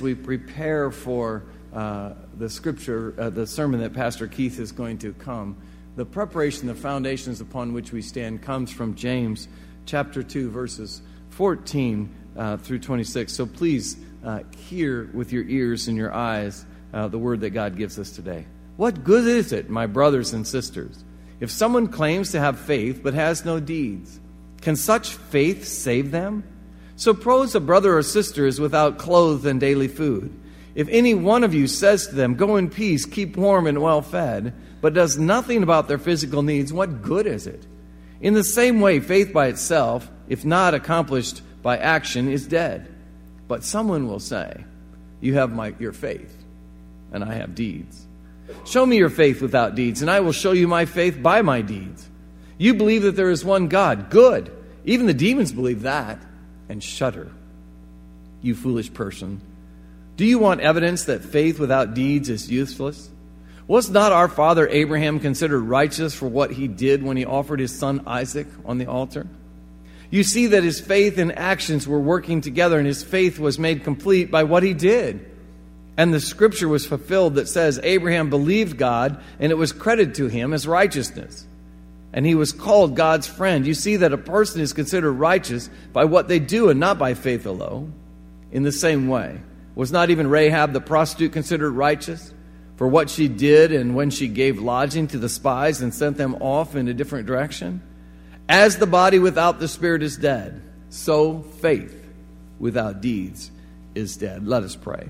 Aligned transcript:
as 0.00 0.02
we 0.02 0.14
prepare 0.14 0.90
for 0.90 1.42
uh, 1.74 2.14
the 2.38 2.48
scripture, 2.48 3.14
uh, 3.18 3.28
the 3.28 3.46
sermon 3.46 3.80
that 3.80 3.92
Pastor 3.92 4.26
Keith 4.26 4.58
is 4.58 4.72
going 4.72 4.96
to 4.96 5.12
come, 5.12 5.58
the 5.96 6.06
preparation, 6.06 6.66
the 6.66 6.74
foundations 6.74 7.42
upon 7.42 7.74
which 7.74 7.92
we 7.92 8.00
stand 8.00 8.40
comes 8.40 8.72
from 8.72 8.94
James 8.94 9.46
chapter 9.84 10.22
2, 10.22 10.48
verses 10.48 11.02
14 11.28 12.14
uh, 12.34 12.56
through 12.56 12.78
26. 12.78 13.30
So 13.30 13.44
please 13.44 13.98
uh, 14.24 14.40
hear 14.56 15.10
with 15.12 15.32
your 15.34 15.44
ears 15.44 15.86
and 15.86 15.98
your 15.98 16.14
eyes 16.14 16.64
uh, 16.94 17.08
the 17.08 17.18
word 17.18 17.40
that 17.40 17.50
God 17.50 17.76
gives 17.76 17.98
us 17.98 18.10
today. 18.10 18.46
What 18.78 19.04
good 19.04 19.26
is 19.26 19.52
it, 19.52 19.68
my 19.68 19.84
brothers 19.84 20.32
and 20.32 20.46
sisters, 20.46 21.04
if 21.40 21.50
someone 21.50 21.88
claims 21.88 22.32
to 22.32 22.40
have 22.40 22.58
faith 22.58 23.02
but 23.02 23.12
has 23.12 23.44
no 23.44 23.60
deeds? 23.60 24.18
Can 24.62 24.76
such 24.76 25.10
faith 25.10 25.68
save 25.68 26.10
them? 26.10 26.42
Suppose 27.00 27.54
a 27.54 27.60
brother 27.60 27.96
or 27.96 28.02
sister 28.02 28.46
is 28.46 28.60
without 28.60 28.98
clothes 28.98 29.46
and 29.46 29.58
daily 29.58 29.88
food. 29.88 30.38
If 30.74 30.86
any 30.90 31.14
one 31.14 31.44
of 31.44 31.54
you 31.54 31.66
says 31.66 32.06
to 32.08 32.14
them, 32.14 32.34
Go 32.34 32.56
in 32.56 32.68
peace, 32.68 33.06
keep 33.06 33.38
warm 33.38 33.66
and 33.66 33.80
well 33.80 34.02
fed, 34.02 34.52
but 34.82 34.92
does 34.92 35.16
nothing 35.16 35.62
about 35.62 35.88
their 35.88 35.96
physical 35.96 36.42
needs, 36.42 36.74
what 36.74 37.00
good 37.00 37.26
is 37.26 37.46
it? 37.46 37.66
In 38.20 38.34
the 38.34 38.44
same 38.44 38.82
way, 38.82 39.00
faith 39.00 39.32
by 39.32 39.46
itself, 39.46 40.10
if 40.28 40.44
not 40.44 40.74
accomplished 40.74 41.40
by 41.62 41.78
action, 41.78 42.28
is 42.28 42.46
dead. 42.46 42.94
But 43.48 43.64
someone 43.64 44.06
will 44.06 44.20
say, 44.20 44.62
You 45.22 45.32
have 45.36 45.54
my, 45.54 45.74
your 45.78 45.94
faith, 45.94 46.36
and 47.12 47.24
I 47.24 47.32
have 47.32 47.54
deeds. 47.54 48.06
Show 48.66 48.84
me 48.84 48.98
your 48.98 49.08
faith 49.08 49.40
without 49.40 49.74
deeds, 49.74 50.02
and 50.02 50.10
I 50.10 50.20
will 50.20 50.32
show 50.32 50.52
you 50.52 50.68
my 50.68 50.84
faith 50.84 51.22
by 51.22 51.40
my 51.40 51.62
deeds. 51.62 52.06
You 52.58 52.74
believe 52.74 53.04
that 53.04 53.16
there 53.16 53.30
is 53.30 53.42
one 53.42 53.68
God. 53.68 54.10
Good. 54.10 54.54
Even 54.84 55.06
the 55.06 55.14
demons 55.14 55.50
believe 55.50 55.80
that 55.82 56.20
and 56.70 56.82
shudder. 56.82 57.30
You 58.40 58.54
foolish 58.54 58.92
person. 58.94 59.40
Do 60.16 60.24
you 60.24 60.38
want 60.38 60.60
evidence 60.60 61.04
that 61.04 61.24
faith 61.24 61.58
without 61.58 61.94
deeds 61.94 62.30
is 62.30 62.50
useless? 62.50 63.10
Was 63.66 63.90
not 63.90 64.12
our 64.12 64.28
father 64.28 64.68
Abraham 64.68 65.20
considered 65.20 65.60
righteous 65.60 66.14
for 66.14 66.28
what 66.28 66.52
he 66.52 66.68
did 66.68 67.02
when 67.02 67.16
he 67.16 67.24
offered 67.24 67.60
his 67.60 67.76
son 67.76 68.02
Isaac 68.06 68.46
on 68.64 68.78
the 68.78 68.86
altar? 68.86 69.26
You 70.10 70.22
see 70.22 70.48
that 70.48 70.64
his 70.64 70.80
faith 70.80 71.18
and 71.18 71.36
actions 71.36 71.86
were 71.86 72.00
working 72.00 72.40
together, 72.40 72.78
and 72.78 72.86
his 72.86 73.04
faith 73.04 73.38
was 73.38 73.58
made 73.58 73.84
complete 73.84 74.30
by 74.30 74.44
what 74.44 74.62
he 74.62 74.74
did. 74.74 75.30
And 75.96 76.12
the 76.12 76.20
scripture 76.20 76.68
was 76.68 76.86
fulfilled 76.86 77.34
that 77.34 77.48
says, 77.48 77.78
Abraham 77.82 78.30
believed 78.30 78.76
God, 78.76 79.22
and 79.38 79.52
it 79.52 79.56
was 79.56 79.72
credited 79.72 80.16
to 80.16 80.28
him 80.28 80.52
as 80.52 80.66
righteousness 80.66 81.46
and 82.12 82.26
he 82.26 82.34
was 82.34 82.52
called 82.52 82.96
God's 82.96 83.26
friend. 83.26 83.66
You 83.66 83.74
see 83.74 83.96
that 83.96 84.12
a 84.12 84.18
person 84.18 84.60
is 84.60 84.72
considered 84.72 85.12
righteous 85.12 85.70
by 85.92 86.04
what 86.04 86.28
they 86.28 86.38
do 86.38 86.68
and 86.68 86.80
not 86.80 86.98
by 86.98 87.14
faith 87.14 87.46
alone. 87.46 87.92
In 88.50 88.64
the 88.64 88.72
same 88.72 89.06
way, 89.08 89.40
was 89.74 89.92
not 89.92 90.10
even 90.10 90.28
Rahab 90.28 90.72
the 90.72 90.80
prostitute 90.80 91.32
considered 91.32 91.70
righteous 91.70 92.34
for 92.76 92.88
what 92.88 93.10
she 93.10 93.28
did 93.28 93.72
and 93.72 93.94
when 93.94 94.10
she 94.10 94.26
gave 94.26 94.60
lodging 94.60 95.06
to 95.08 95.18
the 95.18 95.28
spies 95.28 95.80
and 95.82 95.94
sent 95.94 96.16
them 96.16 96.34
off 96.40 96.74
in 96.74 96.88
a 96.88 96.94
different 96.94 97.26
direction? 97.26 97.80
As 98.48 98.78
the 98.78 98.86
body 98.86 99.20
without 99.20 99.60
the 99.60 99.68
spirit 99.68 100.02
is 100.02 100.16
dead, 100.16 100.60
so 100.88 101.42
faith 101.42 101.94
without 102.58 103.00
deeds 103.00 103.52
is 103.94 104.16
dead. 104.16 104.46
Let 104.46 104.64
us 104.64 104.74
pray. 104.74 105.08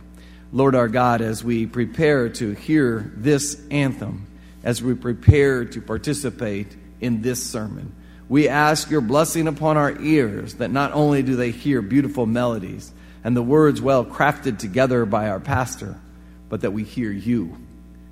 Lord 0.53 0.75
our 0.75 0.89
God, 0.89 1.23
as 1.23 1.43
we 1.43 1.67
prepare 1.67 2.29
to 2.29 2.53
hear 2.53 3.13
this 3.17 3.61
anthem, 3.71 4.27
as 4.63 4.83
we 4.83 4.95
prepare 4.95 5.65
to 5.65 5.81
participate 5.81 6.77
in 7.01 7.23
this 7.23 7.43
sermon. 7.43 7.95
We 8.29 8.49
ask 8.49 8.91
your 8.91 9.01
blessing 9.01 9.49
upon 9.49 9.77
our 9.77 10.01
ears 10.01 10.55
that 10.55 10.71
not 10.71 10.93
only 10.93 11.23
do 11.23 11.35
they 11.35 11.51
hear 11.51 11.83
beautiful 11.83 12.27
melodies 12.27 12.93
and 13.25 13.37
the 13.37 13.43
words 13.43 13.83
well 13.83 14.05
crafted 14.05 14.59
together 14.59 15.05
by 15.05 15.29
our 15.29 15.41
pastor, 15.41 16.01
but 16.49 16.61
that 16.61 16.73
we 16.73 16.85
hear 16.85 17.11
you, 17.11 17.57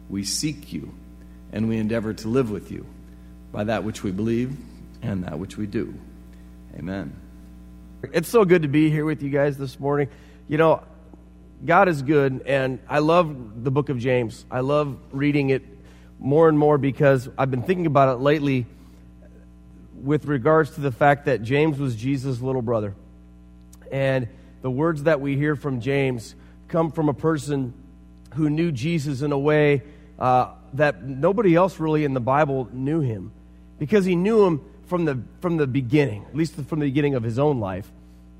we 0.08 0.24
seek 0.24 0.72
you, 0.72 0.92
and 1.52 1.68
we 1.68 1.76
endeavor 1.76 2.14
to 2.14 2.28
live 2.28 2.50
with 2.50 2.70
you 2.70 2.86
by 3.52 3.64
that 3.64 3.84
which 3.84 4.02
we 4.02 4.10
believe 4.10 4.56
and 5.02 5.24
that 5.24 5.38
which 5.38 5.56
we 5.56 5.66
do. 5.66 5.94
Amen. 6.76 7.14
It's 8.12 8.28
so 8.28 8.44
good 8.44 8.62
to 8.62 8.68
be 8.68 8.90
here 8.90 9.04
with 9.04 9.22
you 9.22 9.30
guys 9.30 9.56
this 9.56 9.78
morning. 9.78 10.08
You 10.48 10.58
know, 10.58 10.82
God 11.64 11.88
is 11.88 12.02
good, 12.02 12.42
and 12.46 12.78
I 12.88 13.00
love 13.00 13.64
the 13.64 13.70
book 13.70 13.88
of 13.88 13.98
James. 13.98 14.44
I 14.50 14.60
love 14.60 14.96
reading 15.10 15.50
it 15.50 15.62
more 16.20 16.48
and 16.48 16.58
more 16.58 16.78
because 16.78 17.28
I've 17.38 17.50
been 17.50 17.62
thinking 17.62 17.86
about 17.86 18.16
it 18.16 18.20
lately 18.20 18.66
with 20.02 20.26
regards 20.26 20.70
to 20.72 20.80
the 20.80 20.92
fact 20.92 21.26
that 21.26 21.42
James 21.42 21.78
was 21.78 21.96
Jesus' 21.96 22.40
little 22.40 22.62
brother. 22.62 22.94
And 23.90 24.28
the 24.62 24.70
words 24.70 25.04
that 25.04 25.20
we 25.20 25.36
hear 25.36 25.56
from 25.56 25.80
James 25.80 26.34
come 26.68 26.90
from 26.90 27.08
a 27.08 27.14
person 27.14 27.74
who 28.34 28.50
knew 28.50 28.72
Jesus 28.72 29.22
in 29.22 29.32
a 29.32 29.38
way 29.38 29.82
uh, 30.18 30.52
that 30.74 31.02
nobody 31.02 31.54
else 31.54 31.78
really 31.80 32.04
in 32.04 32.14
the 32.14 32.20
Bible 32.20 32.68
knew 32.72 33.00
him 33.00 33.32
because 33.78 34.04
he 34.04 34.16
knew 34.16 34.44
him 34.44 34.60
from 34.86 35.04
the, 35.04 35.22
from 35.40 35.56
the 35.56 35.66
beginning, 35.66 36.24
at 36.28 36.34
least 36.34 36.54
from 36.54 36.80
the 36.80 36.86
beginning 36.86 37.14
of 37.14 37.22
his 37.22 37.38
own 37.38 37.60
life, 37.60 37.90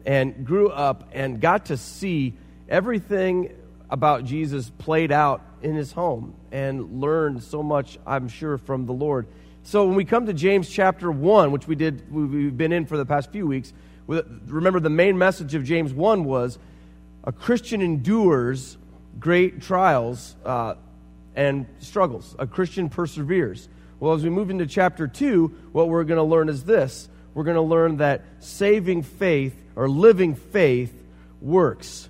and 0.05 0.45
grew 0.45 0.71
up 0.71 1.09
and 1.13 1.41
got 1.41 1.67
to 1.67 1.77
see 1.77 2.35
everything 2.69 3.55
about 3.91 4.25
Jesus 4.25 4.71
played 4.71 5.13
out 5.13 5.43
in 5.63 5.75
his 5.75 5.93
home 5.93 6.35
and 6.53 7.01
learned 7.01 7.43
so 7.43 7.63
much, 7.63 7.99
I'm 8.07 8.29
sure, 8.29 8.59
from 8.59 8.87
the 8.87 8.93
Lord. 8.93 9.27
So 9.69 9.85
when 9.85 9.97
we 9.97 10.07
come 10.07 10.25
to 10.25 10.33
James 10.33 10.71
chapter 10.71 11.13
1, 11.13 11.53
which 11.53 11.69
we 11.69 11.75
did, 11.75 12.11
we've 12.11 12.57
been 12.57 12.73
in 12.73 12.87
for 12.87 12.97
the 12.97 13.05
past 13.05 13.31
few 13.31 13.47
weeks, 13.47 13.75
remember 14.07 14.81
the 14.81 14.89
main 14.89 15.19
message 15.19 15.55
of 15.55 15.63
James 15.63 15.93
1 15.93 16.25
was 16.25 16.59
a 17.23 17.33
Christian 17.33 17.83
endures 17.83 18.79
great 19.21 19.61
trials 19.61 20.37
uh, 20.47 20.77
and 21.37 21.67
struggles. 21.81 22.35
A 22.39 22.47
Christian 22.47 22.89
perseveres. 22.89 23.69
Well, 24.01 24.15
as 24.15 24.25
we 24.25 24.31
move 24.31 24.49
into 24.49 24.65
chapter 24.65 25.07
2, 25.07 25.49
what 25.73 25.91
we're 25.91 26.05
going 26.05 26.17
to 26.17 26.23
learn 26.23 26.49
is 26.49 26.65
this 26.65 27.11
we're 27.35 27.45
going 27.45 27.57
to 27.57 27.61
learn 27.61 27.99
that 27.99 28.25
saving 28.39 29.03
faith 29.03 29.55
or 29.77 29.87
living 29.87 30.35
faith 30.35 30.95
works. 31.43 32.09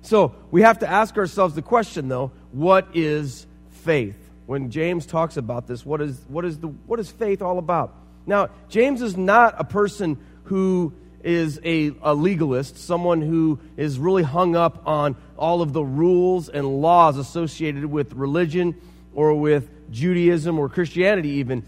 So 0.00 0.34
we 0.50 0.62
have 0.62 0.78
to 0.78 0.88
ask 0.88 1.18
ourselves 1.18 1.54
the 1.54 1.60
question, 1.60 2.08
though 2.08 2.32
what 2.50 2.88
is 2.94 3.46
faith? 3.68 4.23
When 4.46 4.70
James 4.70 5.06
talks 5.06 5.36
about 5.36 5.66
this. 5.66 5.84
What 5.84 6.00
is, 6.00 6.22
what 6.28 6.44
is, 6.44 6.58
the, 6.58 6.68
what 6.68 7.00
is 7.00 7.10
faith 7.10 7.42
all 7.42 7.58
about? 7.58 7.94
Now, 8.26 8.48
James 8.68 9.02
is 9.02 9.16
not 9.16 9.54
a 9.58 9.64
person 9.64 10.18
who 10.44 10.92
is 11.22 11.58
a, 11.64 11.92
a 12.02 12.14
legalist, 12.14 12.76
someone 12.76 13.22
who 13.22 13.58
is 13.76 13.98
really 13.98 14.22
hung 14.22 14.56
up 14.56 14.86
on 14.86 15.16
all 15.38 15.62
of 15.62 15.72
the 15.72 15.82
rules 15.82 16.48
and 16.48 16.82
laws 16.82 17.16
associated 17.16 17.86
with 17.86 18.12
religion 18.12 18.74
or 19.14 19.34
with 19.34 19.68
Judaism 19.90 20.58
or 20.58 20.68
Christianity, 20.68 21.30
even. 21.30 21.64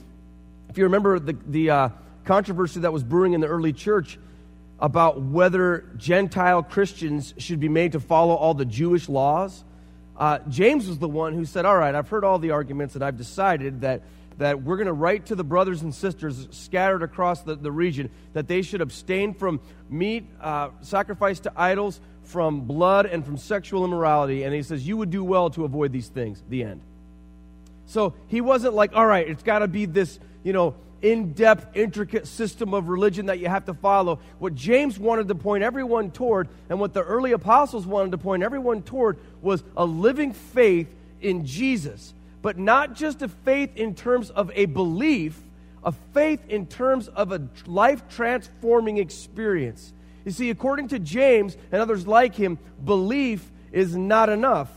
If 0.69 0.77
you 0.77 0.85
remember 0.85 1.19
the, 1.19 1.37
the 1.47 1.71
uh, 1.71 1.89
controversy 2.25 2.81
that 2.81 2.93
was 2.93 3.03
brewing 3.03 3.33
in 3.33 3.41
the 3.41 3.47
early 3.47 3.73
church 3.73 4.19
about 4.79 5.23
whether 5.23 5.87
Gentile 5.97 6.63
Christians 6.63 7.33
should 7.39 7.61
be 7.61 7.71
made 7.71 7.93
to 7.93 8.01
follow 8.01 8.35
all 8.35 8.53
the 8.53 8.67
Jewish 8.67 9.09
laws, 9.09 9.65
uh, 10.19 10.39
James 10.49 10.89
was 10.89 10.99
the 10.99 11.09
one 11.09 11.35
who 11.35 11.45
said, 11.45 11.65
All 11.65 11.77
right, 11.77 11.95
I've 11.95 12.09
heard 12.09 12.25
all 12.25 12.39
the 12.39 12.51
arguments 12.51 12.95
and 12.95 13.05
I've 13.05 13.19
decided 13.19 13.83
that, 13.83 14.03
that 14.39 14.63
we're 14.63 14.77
going 14.77 14.87
to 14.87 14.93
write 14.93 15.27
to 15.27 15.35
the 15.35 15.45
brothers 15.45 15.83
and 15.83 15.95
sisters 15.95 16.49
scattered 16.51 17.03
across 17.03 17.43
the, 17.43 17.55
the 17.55 17.73
region 17.73 18.11
that 18.33 18.49
they 18.49 18.63
should 18.63 18.81
abstain 18.81 19.35
from 19.35 19.61
meat 19.91 20.27
uh, 20.41 20.71
sacrificed 20.81 21.45
to 21.45 21.53
idols, 21.55 22.01
from 22.23 22.63
blood, 22.63 23.07
and 23.07 23.25
from 23.25 23.37
sexual 23.37 23.85
immorality. 23.85 24.43
And 24.43 24.55
he 24.55 24.63
says, 24.63 24.87
You 24.87 24.97
would 24.97 25.11
do 25.11 25.23
well 25.23 25.51
to 25.51 25.65
avoid 25.65 25.93
these 25.93 26.09
things. 26.09 26.43
The 26.49 26.65
end. 26.65 26.81
So 27.87 28.15
he 28.29 28.41
wasn't 28.41 28.75
like, 28.75 28.95
All 28.95 29.07
right, 29.07 29.29
it's 29.29 29.43
got 29.43 29.59
to 29.59 29.69
be 29.69 29.85
this, 29.85 30.19
you 30.43 30.55
know, 30.55 30.75
in 31.03 31.33
depth, 31.33 31.77
intricate 31.77 32.27
system 32.27 32.75
of 32.75 32.89
religion 32.89 33.27
that 33.27 33.39
you 33.39 33.49
have 33.49 33.67
to 33.67 33.75
follow. 33.75 34.19
What 34.39 34.55
James 34.55 34.99
wanted 34.99 35.29
to 35.29 35.35
point 35.35 35.63
everyone 35.63 36.11
toward, 36.11 36.49
and 36.69 36.81
what 36.81 36.95
the 36.95 37.03
early 37.03 37.33
apostles 37.33 37.87
wanted 37.87 38.13
to 38.13 38.19
point 38.19 38.43
everyone 38.43 38.83
toward, 38.83 39.19
was 39.43 39.63
a 39.77 39.85
living 39.85 40.33
faith 40.33 40.89
in 41.21 41.45
Jesus. 41.45 42.15
But 42.43 42.59
not 42.59 42.95
just 42.95 43.23
a 43.23 43.29
faith 43.29 43.77
in 43.77 43.95
terms 43.95 44.31
of 44.31 44.51
a 44.55 44.67
belief, 44.67 45.41
a 45.85 45.93
faith 45.93 46.41
in 46.49 46.67
terms 46.67 47.09
of 47.09 47.33
a 47.33 47.49
life 47.67 48.09
transforming 48.09 48.99
experience. 48.99 49.93
You 50.25 50.33
see, 50.33 50.51
according 50.51 50.89
to 50.89 50.99
James 50.99 51.57
and 51.71 51.81
others 51.81 52.07
like 52.07 52.35
him, 52.35 52.59
belief 52.85 53.49
is 53.71 53.97
not 53.97 54.29
enough. 54.29 54.71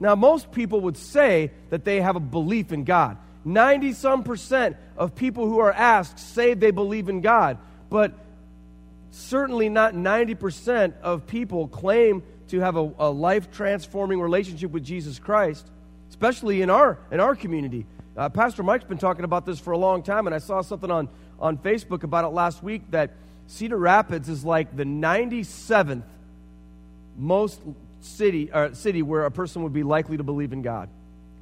Now, 0.00 0.16
most 0.16 0.50
people 0.50 0.80
would 0.80 0.96
say 0.96 1.52
that 1.70 1.84
they 1.84 2.00
have 2.00 2.16
a 2.16 2.20
belief 2.20 2.72
in 2.72 2.82
God. 2.82 3.18
90 3.44 3.92
some 3.92 4.22
percent 4.22 4.76
of 4.96 5.14
people 5.14 5.46
who 5.46 5.58
are 5.58 5.72
asked 5.72 6.18
say 6.18 6.54
they 6.54 6.70
believe 6.70 7.08
in 7.08 7.20
God, 7.20 7.58
but 7.90 8.12
certainly 9.10 9.68
not 9.68 9.94
90% 9.94 10.94
of 11.02 11.26
people 11.26 11.68
claim 11.68 12.22
to 12.48 12.60
have 12.60 12.76
a, 12.76 12.92
a 12.98 13.10
life 13.10 13.50
transforming 13.50 14.20
relationship 14.20 14.70
with 14.70 14.84
Jesus 14.84 15.18
Christ, 15.18 15.70
especially 16.10 16.62
in 16.62 16.70
our, 16.70 16.98
in 17.10 17.20
our 17.20 17.34
community. 17.34 17.86
Uh, 18.16 18.28
Pastor 18.28 18.62
Mike's 18.62 18.84
been 18.84 18.98
talking 18.98 19.24
about 19.24 19.46
this 19.46 19.58
for 19.58 19.72
a 19.72 19.78
long 19.78 20.02
time, 20.02 20.26
and 20.26 20.34
I 20.34 20.38
saw 20.38 20.60
something 20.60 20.90
on, 20.90 21.08
on 21.40 21.56
Facebook 21.58 22.02
about 22.02 22.24
it 22.24 22.28
last 22.28 22.62
week 22.62 22.82
that 22.90 23.12
Cedar 23.46 23.76
Rapids 23.76 24.28
is 24.28 24.44
like 24.44 24.76
the 24.76 24.84
97th 24.84 26.02
most 27.16 27.60
city, 28.00 28.50
or 28.52 28.74
city 28.74 29.02
where 29.02 29.24
a 29.24 29.30
person 29.30 29.62
would 29.62 29.72
be 29.72 29.82
likely 29.82 30.16
to 30.16 30.22
believe 30.22 30.52
in 30.52 30.62
God. 30.62 30.88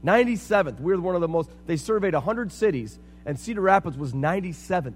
97th. 0.05 0.81
We're 0.81 1.00
one 1.00 1.14
of 1.14 1.20
the 1.20 1.29
most, 1.29 1.50
they 1.67 1.76
surveyed 1.76 2.14
100 2.14 2.52
cities, 2.52 2.99
and 3.26 3.38
Cedar 3.38 3.61
Rapids 3.61 3.97
was 3.97 4.12
97th 4.12 4.94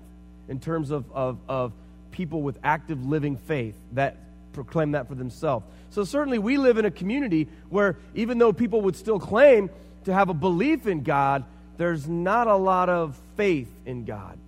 in 0.49 0.61
terms 0.61 0.91
of, 0.91 1.05
of, 1.13 1.39
of 1.49 1.73
people 2.11 2.43
with 2.43 2.59
active 2.63 3.05
living 3.05 3.37
faith 3.37 3.77
that 3.93 4.17
proclaim 4.53 4.93
that 4.93 5.09
for 5.09 5.15
themselves. 5.15 5.67
So, 5.91 6.05
certainly, 6.05 6.39
we 6.39 6.57
live 6.57 6.79
in 6.79 6.85
a 6.85 6.91
community 6.91 7.49
where 7.69 7.97
even 8.15 8.39
though 8.39 8.53
people 8.53 8.81
would 8.83 8.97
still 8.97 9.21
claim 9.21 9.71
to 10.05 10.13
have 10.13 10.29
a 10.29 10.35
belief 10.35 10.87
in 10.87 11.03
God, 11.03 11.45
there's 11.77 12.09
not 12.09 12.47
a 12.47 12.57
lot 12.57 12.89
of 12.89 13.19
faith 13.37 13.69
in 13.85 14.05
God. 14.05 14.39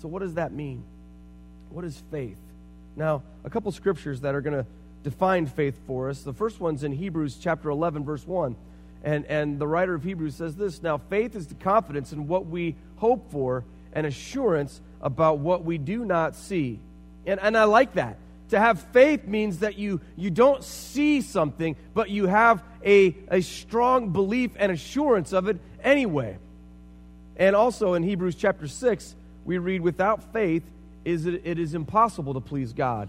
So, 0.00 0.08
what 0.08 0.20
does 0.20 0.34
that 0.34 0.52
mean? 0.52 0.82
What 1.70 1.84
is 1.84 2.00
faith? 2.10 2.38
Now, 2.96 3.22
a 3.44 3.50
couple 3.50 3.72
scriptures 3.72 4.20
that 4.20 4.34
are 4.34 4.40
going 4.40 4.56
to 4.56 4.66
define 5.02 5.46
faith 5.46 5.78
for 5.86 6.08
us. 6.08 6.22
The 6.22 6.32
first 6.32 6.60
one's 6.60 6.84
in 6.84 6.92
Hebrews 6.92 7.36
chapter 7.40 7.70
11, 7.70 8.04
verse 8.04 8.26
1. 8.26 8.56
And, 9.04 9.26
and 9.26 9.58
the 9.58 9.66
writer 9.66 9.94
of 9.94 10.02
Hebrews 10.02 10.34
says 10.34 10.56
this 10.56 10.82
Now, 10.82 10.98
faith 10.98 11.36
is 11.36 11.46
the 11.46 11.54
confidence 11.54 12.12
in 12.12 12.26
what 12.26 12.46
we 12.46 12.74
hope 12.96 13.30
for 13.30 13.64
and 13.92 14.06
assurance 14.06 14.80
about 15.00 15.38
what 15.38 15.64
we 15.64 15.78
do 15.78 16.04
not 16.04 16.34
see. 16.34 16.80
And, 17.26 17.38
and 17.38 17.56
I 17.56 17.64
like 17.64 17.94
that. 17.94 18.16
To 18.50 18.58
have 18.58 18.80
faith 18.92 19.26
means 19.26 19.60
that 19.60 19.78
you, 19.78 20.00
you 20.16 20.30
don't 20.30 20.64
see 20.64 21.20
something, 21.20 21.76
but 21.92 22.08
you 22.10 22.26
have 22.26 22.62
a, 22.84 23.14
a 23.30 23.42
strong 23.42 24.10
belief 24.10 24.52
and 24.56 24.72
assurance 24.72 25.32
of 25.32 25.48
it 25.48 25.58
anyway. 25.82 26.38
And 27.36 27.54
also 27.54 27.94
in 27.94 28.02
Hebrews 28.02 28.36
chapter 28.36 28.68
6, 28.68 29.16
we 29.44 29.58
read, 29.58 29.82
Without 29.82 30.32
faith, 30.32 30.62
is 31.04 31.26
it, 31.26 31.42
it 31.44 31.58
is 31.58 31.74
impossible 31.74 32.34
to 32.34 32.40
please 32.40 32.72
God. 32.72 33.08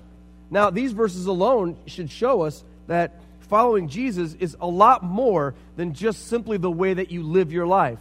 Now, 0.50 0.70
these 0.70 0.92
verses 0.92 1.26
alone 1.26 1.78
should 1.86 2.12
show 2.12 2.42
us 2.42 2.64
that 2.88 3.22
following 3.46 3.88
Jesus 3.88 4.34
is 4.34 4.58
a 4.60 4.68
lot 4.68 5.04
more 5.04 5.56
than 5.76 5.94
just 5.94 6.28
simply 6.28 6.58
the 6.58 6.72
way 6.72 6.94
that 6.94 7.12
you 7.12 7.24
live 7.24 7.52
your 7.52 7.68
life. 7.68 8.00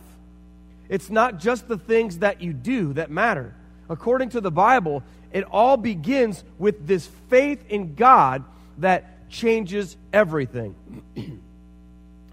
It's 0.88 1.10
not 1.10 1.38
just 1.38 1.68
the 1.68 1.78
things 1.78 2.18
that 2.18 2.42
you 2.42 2.52
do 2.52 2.92
that 2.94 3.10
matter. 3.10 3.54
According 3.88 4.30
to 4.30 4.40
the 4.40 4.50
Bible, 4.50 5.02
it 5.32 5.44
all 5.44 5.76
begins 5.76 6.42
with 6.58 6.86
this 6.86 7.06
faith 7.28 7.64
in 7.68 7.94
God 7.94 8.44
that 8.78 9.28
changes 9.30 9.96
everything. 10.12 10.74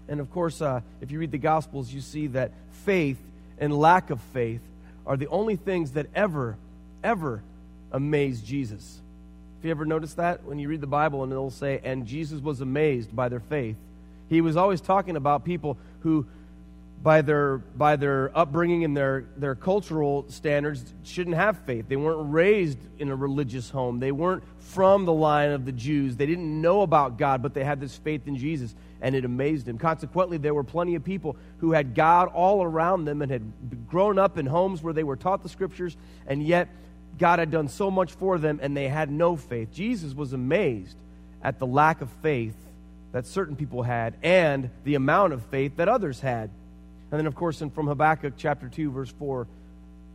and 0.08 0.20
of 0.20 0.30
course, 0.30 0.62
uh, 0.62 0.80
if 1.00 1.10
you 1.10 1.18
read 1.18 1.32
the 1.32 1.38
Gospels, 1.38 1.92
you 1.92 2.00
see 2.00 2.28
that 2.28 2.52
faith 2.84 3.18
and 3.58 3.76
lack 3.76 4.10
of 4.10 4.20
faith 4.32 4.62
are 5.06 5.16
the 5.16 5.28
only 5.28 5.56
things 5.56 5.92
that 5.92 6.06
ever, 6.14 6.56
ever 7.02 7.42
amaze 7.90 8.40
Jesus. 8.40 9.01
Have 9.62 9.66
you 9.66 9.70
ever 9.70 9.84
noticed 9.84 10.16
that 10.16 10.42
when 10.42 10.58
you 10.58 10.68
read 10.68 10.80
the 10.80 10.88
Bible 10.88 11.22
and 11.22 11.30
it'll 11.30 11.48
say, 11.48 11.80
and 11.84 12.04
Jesus 12.04 12.40
was 12.40 12.60
amazed 12.60 13.14
by 13.14 13.28
their 13.28 13.38
faith? 13.38 13.76
He 14.28 14.40
was 14.40 14.56
always 14.56 14.80
talking 14.80 15.14
about 15.14 15.44
people 15.44 15.78
who 16.00 16.26
by 17.00 17.22
their, 17.22 17.58
by 17.58 17.94
their 17.94 18.36
upbringing 18.36 18.82
and 18.82 18.96
their, 18.96 19.26
their 19.36 19.54
cultural 19.54 20.24
standards, 20.28 20.92
shouldn't 21.04 21.36
have 21.36 21.58
faith. 21.58 21.86
They 21.88 21.94
weren't 21.94 22.32
raised 22.32 22.78
in 22.98 23.08
a 23.08 23.14
religious 23.14 23.70
home. 23.70 24.00
They 24.00 24.10
weren't 24.10 24.42
from 24.58 25.04
the 25.04 25.12
line 25.12 25.50
of 25.50 25.64
the 25.64 25.70
Jews. 25.70 26.16
They 26.16 26.26
didn't 26.26 26.60
know 26.60 26.82
about 26.82 27.16
God, 27.16 27.40
but 27.40 27.54
they 27.54 27.62
had 27.62 27.80
this 27.80 27.96
faith 27.96 28.26
in 28.26 28.36
Jesus, 28.36 28.74
and 29.00 29.14
it 29.14 29.24
amazed 29.24 29.68
him. 29.68 29.78
Consequently, 29.78 30.38
there 30.38 30.54
were 30.54 30.64
plenty 30.64 30.96
of 30.96 31.04
people 31.04 31.36
who 31.58 31.70
had 31.70 31.94
God 31.94 32.28
all 32.28 32.64
around 32.64 33.04
them 33.04 33.22
and 33.22 33.30
had 33.30 33.88
grown 33.88 34.18
up 34.18 34.38
in 34.38 34.46
homes 34.46 34.82
where 34.82 34.92
they 34.92 35.04
were 35.04 35.16
taught 35.16 35.44
the 35.44 35.48
scriptures, 35.48 35.96
and 36.26 36.42
yet 36.42 36.68
God 37.18 37.38
had 37.38 37.50
done 37.50 37.68
so 37.68 37.90
much 37.90 38.12
for 38.12 38.38
them, 38.38 38.58
and 38.62 38.76
they 38.76 38.88
had 38.88 39.10
no 39.10 39.36
faith. 39.36 39.72
Jesus 39.72 40.14
was 40.14 40.32
amazed 40.32 40.96
at 41.42 41.58
the 41.58 41.66
lack 41.66 42.00
of 42.00 42.08
faith 42.22 42.56
that 43.12 43.26
certain 43.26 43.56
people 43.56 43.82
had 43.82 44.14
and 44.22 44.70
the 44.84 44.94
amount 44.94 45.32
of 45.32 45.42
faith 45.46 45.76
that 45.76 45.88
others 45.88 46.20
had. 46.20 46.50
And 47.10 47.18
then, 47.18 47.26
of 47.26 47.34
course, 47.34 47.60
in, 47.60 47.70
from 47.70 47.86
Habakkuk 47.86 48.34
chapter 48.36 48.68
2, 48.68 48.90
verse 48.90 49.10
4, 49.18 49.46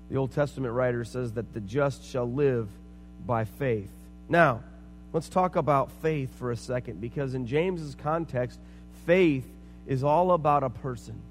the 0.10 0.18
Old 0.18 0.32
Testament 0.32 0.74
writer 0.74 1.04
says 1.04 1.34
that 1.34 1.54
the 1.54 1.60
just 1.60 2.04
shall 2.04 2.30
live 2.30 2.68
by 3.26 3.46
faith. 3.46 3.92
Now, 4.28 4.62
let's 5.14 5.30
talk 5.30 5.56
about 5.56 5.92
faith 6.02 6.38
for 6.40 6.52
a 6.52 6.58
second, 6.58 7.00
because 7.00 7.34
in 7.34 7.46
James's 7.46 7.96
context, 7.96 8.60
faith 9.06 9.46
is 9.86 10.04
all 10.04 10.32
about 10.32 10.64
a 10.64 10.70
person. 10.70 11.22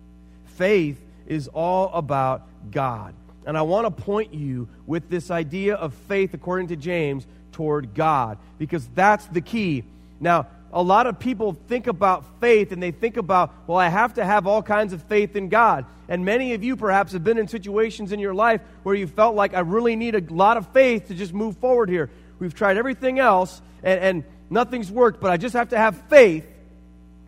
Faith 0.56 1.00
is 1.26 1.48
all 1.48 1.90
about 1.92 2.46
God. 2.70 3.14
And 3.46 3.56
I 3.56 3.62
want 3.62 3.86
to 3.86 4.02
point 4.02 4.34
you 4.34 4.68
with 4.86 5.08
this 5.08 5.30
idea 5.30 5.76
of 5.76 5.94
faith, 6.08 6.34
according 6.34 6.68
to 6.68 6.76
James, 6.76 7.26
toward 7.52 7.94
God, 7.94 8.38
because 8.58 8.86
that's 8.94 9.24
the 9.26 9.40
key. 9.40 9.84
Now, 10.20 10.48
a 10.72 10.82
lot 10.82 11.06
of 11.06 11.18
people 11.18 11.56
think 11.68 11.86
about 11.86 12.40
faith 12.40 12.72
and 12.72 12.82
they 12.82 12.90
think 12.90 13.16
about, 13.16 13.54
well, 13.66 13.78
I 13.78 13.88
have 13.88 14.14
to 14.14 14.24
have 14.24 14.46
all 14.46 14.62
kinds 14.62 14.92
of 14.92 15.02
faith 15.04 15.36
in 15.36 15.48
God. 15.48 15.86
And 16.08 16.24
many 16.24 16.54
of 16.54 16.62
you 16.62 16.76
perhaps 16.76 17.12
have 17.12 17.24
been 17.24 17.38
in 17.38 17.48
situations 17.48 18.12
in 18.12 18.20
your 18.20 18.34
life 18.34 18.60
where 18.82 18.94
you 18.94 19.06
felt 19.06 19.34
like, 19.34 19.54
I 19.54 19.60
really 19.60 19.96
need 19.96 20.14
a 20.14 20.34
lot 20.34 20.56
of 20.56 20.68
faith 20.68 21.08
to 21.08 21.14
just 21.14 21.32
move 21.32 21.56
forward 21.58 21.88
here. 21.88 22.10
We've 22.38 22.54
tried 22.54 22.76
everything 22.76 23.18
else 23.18 23.62
and, 23.82 24.00
and 24.00 24.24
nothing's 24.50 24.90
worked, 24.90 25.20
but 25.20 25.30
I 25.30 25.36
just 25.36 25.54
have 25.54 25.70
to 25.70 25.78
have 25.78 25.96
faith 26.08 26.46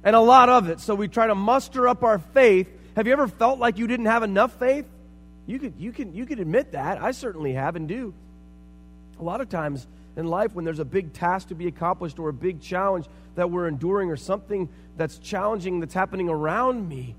and 0.05 0.15
a 0.15 0.21
lot 0.21 0.49
of 0.49 0.69
it. 0.69 0.81
So 0.81 0.95
we 0.95 1.09
try 1.09 1.29
to 1.29 1.35
muster 1.35 1.89
up 1.89 2.03
our 2.03 2.19
faith. 2.19 2.69
Have 2.97 3.07
you 3.07 3.13
ever 3.13 3.29
felt 3.29 3.59
like 3.59 3.79
you 3.79 3.87
didn't 3.87 4.07
have 4.07 4.25
enough 4.25 4.53
faith? 4.59 4.85
You 5.49 5.59
could, 5.59 5.73
you 5.79 5.93
can, 5.93 6.15
you 6.15 6.27
could 6.27 6.41
admit 6.41 6.73
that. 6.73 7.03
I 7.03 7.11
certainly 7.13 7.55
have 7.55 7.75
and 7.75 7.89
do. 7.89 8.13
A 9.19 9.23
lot 9.23 9.41
of 9.41 9.49
times, 9.49 9.87
in 10.15 10.27
life 10.27 10.55
when 10.55 10.67
there's 10.67 10.79
a 10.79 10.85
big 10.85 11.15
task 11.15 11.49
to 11.49 11.55
be 11.55 11.67
accomplished 11.67 12.19
or 12.19 12.29
a 12.29 12.35
big 12.35 12.61
challenge 12.61 13.07
that 13.35 13.51
we're 13.51 13.67
enduring 13.67 14.11
or 14.11 14.17
something 14.17 14.69
that's 14.99 15.17
challenging 15.19 15.81
that's 15.81 15.95
happening 15.95 16.29
around 16.29 16.87
me, 16.87 17.17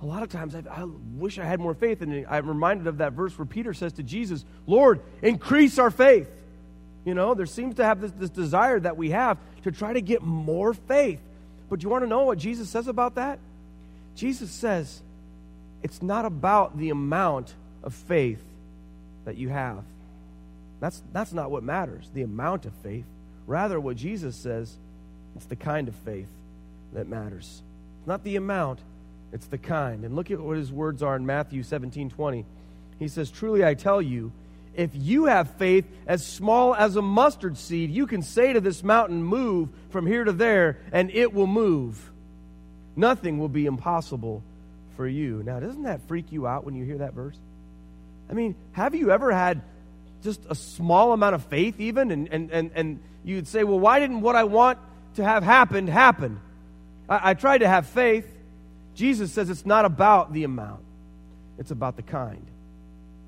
a 0.00 0.06
lot 0.06 0.22
of 0.22 0.30
times 0.30 0.54
I, 0.54 0.62
I, 0.70 0.86
wish 1.16 1.38
I 1.38 1.44
had 1.44 1.60
more 1.60 1.74
faith. 1.74 2.00
And 2.00 2.26
I'm 2.30 2.48
reminded 2.48 2.86
of 2.86 2.98
that 2.98 3.12
verse 3.12 3.38
where 3.38 3.44
Peter 3.44 3.74
says 3.74 3.92
to 3.94 4.02
Jesus, 4.02 4.46
Lord, 4.66 5.00
increase 5.20 5.78
our 5.78 5.90
faith. 5.90 6.30
You 7.04 7.12
know, 7.12 7.34
there 7.34 7.44
seems 7.44 7.74
to 7.74 7.84
have 7.84 8.00
this, 8.00 8.12
this 8.12 8.30
desire 8.30 8.80
that 8.80 8.96
we 8.96 9.10
have 9.10 9.36
to 9.64 9.70
try 9.70 9.92
to 9.92 10.00
get 10.00 10.22
more 10.22 10.72
faith. 10.72 11.20
But 11.68 11.80
do 11.80 11.84
you 11.84 11.90
want 11.90 12.04
to 12.04 12.08
know 12.08 12.24
what 12.24 12.38
Jesus 12.38 12.70
says 12.70 12.88
about 12.88 13.16
that? 13.16 13.38
Jesus 14.14 14.50
says 14.50 15.02
it's 15.82 16.00
not 16.00 16.24
about 16.24 16.78
the 16.78 16.88
amount 16.88 17.54
of 17.86 17.94
faith 17.94 18.42
that 19.24 19.36
you 19.36 19.48
have. 19.48 19.82
That's, 20.80 21.02
that's 21.12 21.32
not 21.32 21.50
what 21.50 21.62
matters, 21.62 22.10
the 22.12 22.22
amount 22.22 22.66
of 22.66 22.72
faith. 22.82 23.04
Rather, 23.46 23.80
what 23.80 23.96
Jesus 23.96 24.36
says, 24.36 24.74
it's 25.36 25.46
the 25.46 25.56
kind 25.56 25.88
of 25.88 25.94
faith 25.94 26.28
that 26.92 27.08
matters. 27.08 27.62
It's 28.00 28.08
not 28.08 28.24
the 28.24 28.36
amount, 28.36 28.80
it's 29.32 29.46
the 29.46 29.56
kind. 29.56 30.04
And 30.04 30.16
look 30.16 30.30
at 30.30 30.40
what 30.40 30.58
his 30.58 30.72
words 30.72 31.02
are 31.02 31.16
in 31.16 31.24
Matthew 31.24 31.62
17 31.62 32.10
20. 32.10 32.44
He 32.98 33.08
says, 33.08 33.30
Truly 33.30 33.64
I 33.64 33.74
tell 33.74 34.02
you, 34.02 34.32
if 34.74 34.90
you 34.92 35.26
have 35.26 35.50
faith 35.52 35.86
as 36.06 36.26
small 36.26 36.74
as 36.74 36.96
a 36.96 37.02
mustard 37.02 37.56
seed, 37.56 37.90
you 37.90 38.06
can 38.06 38.22
say 38.22 38.52
to 38.52 38.60
this 38.60 38.82
mountain, 38.82 39.22
Move 39.22 39.68
from 39.90 40.06
here 40.06 40.24
to 40.24 40.32
there, 40.32 40.78
and 40.92 41.10
it 41.12 41.32
will 41.32 41.46
move. 41.46 42.10
Nothing 42.96 43.38
will 43.38 43.48
be 43.48 43.66
impossible 43.66 44.42
for 44.96 45.06
you. 45.06 45.42
Now, 45.44 45.60
doesn't 45.60 45.84
that 45.84 46.00
freak 46.08 46.32
you 46.32 46.46
out 46.46 46.64
when 46.64 46.74
you 46.74 46.84
hear 46.84 46.98
that 46.98 47.14
verse? 47.14 47.36
I 48.30 48.34
mean, 48.34 48.54
have 48.72 48.94
you 48.94 49.10
ever 49.10 49.32
had 49.32 49.62
just 50.22 50.40
a 50.48 50.54
small 50.54 51.12
amount 51.12 51.34
of 51.34 51.44
faith, 51.44 51.78
even, 51.78 52.10
and, 52.10 52.28
and, 52.32 52.50
and, 52.50 52.70
and 52.74 53.00
you'd 53.24 53.46
say, 53.46 53.64
well, 53.64 53.78
why 53.78 54.00
didn't 54.00 54.20
what 54.20 54.36
I 54.36 54.44
want 54.44 54.78
to 55.14 55.24
have 55.24 55.42
happened 55.42 55.88
happen? 55.88 56.40
I, 57.08 57.30
I 57.30 57.34
tried 57.34 57.58
to 57.58 57.68
have 57.68 57.86
faith. 57.86 58.26
Jesus 58.94 59.32
says 59.32 59.50
it's 59.50 59.66
not 59.66 59.84
about 59.84 60.32
the 60.32 60.44
amount, 60.44 60.82
it's 61.58 61.70
about 61.70 61.96
the 61.96 62.02
kind. 62.02 62.46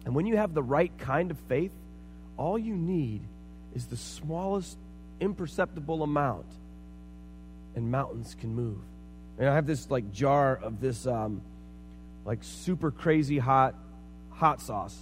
And 0.05 0.15
when 0.15 0.27
you 0.27 0.37
have 0.37 0.55
the 0.55 0.63
right 0.63 0.97
kind 0.99 1.31
of 1.31 1.39
faith, 1.49 1.73
all 2.37 2.59
you 2.59 2.75
need 2.75 3.21
is 3.75 3.87
the 3.87 3.97
smallest 3.97 4.77
imperceptible 5.21 6.03
amount, 6.03 6.47
and 7.77 7.91
mountains 7.91 8.35
can 8.41 8.55
move. 8.55 8.79
And 9.39 9.49
I 9.49 9.55
have 9.55 9.67
this 9.67 9.91
like 9.91 10.13
jar 10.13 10.57
of 10.57 10.81
this 10.81 11.07
um, 11.07 11.43
like 12.25 12.39
super 12.43 12.91
crazy 12.91 13.39
hot 13.39 13.75
hot 14.39 14.61
sauce 14.61 14.97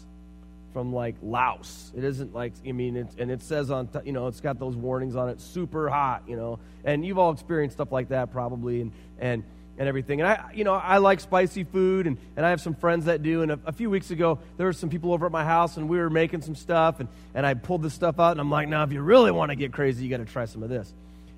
from 0.73 0.93
like 0.93 1.14
Laos. 1.23 1.93
It 1.97 2.05
isn't 2.05 2.35
like 2.35 2.52
I 2.66 2.73
mean, 2.73 2.97
it, 2.97 3.09
and 3.19 3.31
it 3.31 3.43
says 3.43 3.71
on 3.71 3.88
you 4.05 4.12
know 4.12 4.26
it's 4.26 4.40
got 4.40 4.59
those 4.59 4.76
warnings 4.76 5.16
on 5.16 5.28
it, 5.28 5.40
super 5.40 5.88
hot, 5.88 6.25
you 6.26 6.37
know. 6.37 6.59
And 6.85 7.05
you've 7.05 7.19
all 7.19 7.33
experienced 7.33 7.76
stuff 7.76 7.93
like 7.93 8.09
that 8.09 8.31
probably, 8.31 8.83
and 8.83 8.93
and 9.19 9.45
and 9.78 9.88
everything. 9.88 10.21
And 10.21 10.28
I 10.28 10.50
you 10.55 10.64
know 10.64 10.75
I 10.75 10.99
like 10.99 11.21
spicy 11.21 11.64
food, 11.64 12.07
and 12.07 12.19
and 12.37 12.45
I 12.45 12.50
have 12.50 12.61
some 12.61 12.75
friends 12.75 13.07
that 13.07 13.23
do. 13.23 13.43
And 13.43 13.52
a, 13.52 13.61
a 13.66 13.73
few 13.73 13.88
weeks 13.88 14.11
ago 14.11 14.38
there 14.57 14.66
were 14.66 14.73
some 14.73 14.90
people 14.90 15.12
over 15.12 15.25
at 15.25 15.33
my 15.33 15.45
house, 15.45 15.78
and 15.78 15.88
we 15.88 15.99
were 15.99 16.11
making 16.11 16.43
some 16.43 16.55
stuff, 16.55 17.00
and 17.00 17.09
and 17.35 17.47
I 17.47 17.55
pulled 17.55 17.83
this 17.83 17.95
stuff 17.95 18.21
out, 18.21 18.33
and 18.33 18.40
I'm 18.40 18.50
like, 18.50 18.69
now 18.69 18.83
if 18.83 18.93
you 18.93 19.00
really 19.00 19.31
want 19.31 19.50
to 19.50 19.57
get 19.57 19.73
crazy, 19.73 20.05
you 20.05 20.11
got 20.11 20.19
to 20.19 20.31
try 20.31 20.45
some 20.45 20.62
of 20.62 20.69
this. 20.69 20.93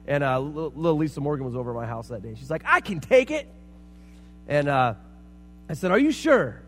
And 0.09 0.25
uh, 0.25 0.41
little 0.41 0.97
Lisa 0.97 1.21
Morgan 1.21 1.45
was 1.45 1.55
over 1.55 1.71
at 1.71 1.77
my 1.77 1.87
house 1.87 2.09
that 2.09 2.23
day. 2.23 2.35
She's 2.37 2.51
like, 2.51 2.63
I 2.65 2.81
can 2.81 2.99
take 2.99 3.31
it. 3.31 3.47
And 4.49 4.67
uh, 4.67 4.95
I 5.69 5.75
said, 5.75 5.91
Are 5.91 5.99
you 5.99 6.11
sure? 6.11 6.63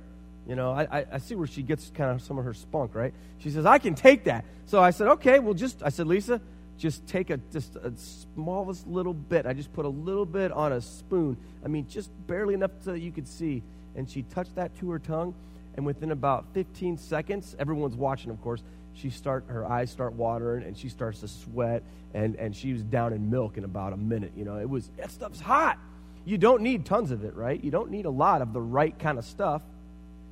You 0.50 0.57
know, 0.57 0.73
I, 0.73 1.07
I 1.12 1.19
see 1.19 1.37
where 1.37 1.47
she 1.47 1.62
gets 1.62 1.92
kind 1.95 2.11
of 2.11 2.21
some 2.21 2.37
of 2.37 2.45
her 2.45 2.54
spunk, 2.54 2.97
right? 2.97 3.14
She 3.38 3.50
says, 3.50 3.64
I 3.64 3.78
can 3.78 3.95
take 3.95 4.25
that. 4.25 4.45
So 4.66 4.83
I 4.83 4.90
said, 4.90 5.07
okay, 5.07 5.38
well, 5.38 5.54
just, 5.54 5.80
I 5.80 5.90
said, 5.90 6.09
Lisa, 6.09 6.40
just 6.76 7.07
take 7.07 7.30
a 7.30 7.37
just 7.52 7.76
a 7.76 7.92
smallest 7.97 8.88
little 8.88 9.14
bit. 9.14 9.47
I 9.47 9.52
just 9.52 9.73
put 9.73 9.85
a 9.85 9.88
little 9.88 10.26
bit 10.26 10.50
on 10.50 10.73
a 10.73 10.80
spoon. 10.80 11.37
I 11.64 11.69
mean, 11.69 11.87
just 11.88 12.11
barely 12.26 12.54
enough 12.54 12.73
so 12.80 12.90
that 12.90 12.99
you 12.99 13.12
could 13.12 13.28
see. 13.28 13.62
And 13.95 14.11
she 14.11 14.23
touched 14.23 14.57
that 14.57 14.76
to 14.80 14.90
her 14.90 14.99
tongue, 14.99 15.35
and 15.76 15.87
within 15.87 16.11
about 16.11 16.47
15 16.52 16.99
seconds, 16.99 17.54
everyone's 17.61 17.95
watching, 17.95 18.33
of 18.33 18.42
course. 18.42 18.64
She 18.95 19.11
start 19.11 19.45
her 19.47 19.64
eyes 19.64 19.88
start 19.88 20.14
watering, 20.14 20.64
and 20.64 20.76
she 20.76 20.88
starts 20.88 21.21
to 21.21 21.28
sweat, 21.28 21.85
and 22.12 22.35
and 22.35 22.57
she 22.57 22.73
was 22.73 22.83
down 22.83 23.12
in 23.12 23.30
milk 23.30 23.57
in 23.57 23.62
about 23.62 23.92
a 23.92 23.97
minute. 23.97 24.33
You 24.35 24.47
know, 24.47 24.59
it 24.59 24.69
was 24.69 24.90
that 24.97 25.12
stuff's 25.12 25.40
hot. 25.40 25.78
You 26.25 26.38
don't 26.38 26.62
need 26.62 26.87
tons 26.87 27.12
of 27.12 27.23
it, 27.23 27.37
right? 27.37 27.62
You 27.62 27.71
don't 27.71 27.92
need 27.92 28.07
a 28.07 28.11
lot 28.11 28.42
of 28.42 28.52
the 28.52 28.61
right 28.61 28.99
kind 28.99 29.16
of 29.16 29.25
stuff. 29.25 29.62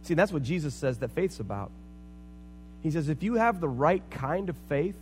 See, 0.09 0.15
that's 0.15 0.33
what 0.33 0.43
Jesus 0.43 0.75
says 0.75 0.97
that 1.01 1.11
faith's 1.11 1.39
about. 1.39 1.71
He 2.83 2.91
says, 2.91 3.11
if 3.11 3.23
you 3.23 3.35
have 3.35 3.61
the 3.61 3.69
right 3.69 4.03
kind 4.09 4.49
of 4.49 4.57
faith, 4.67 4.95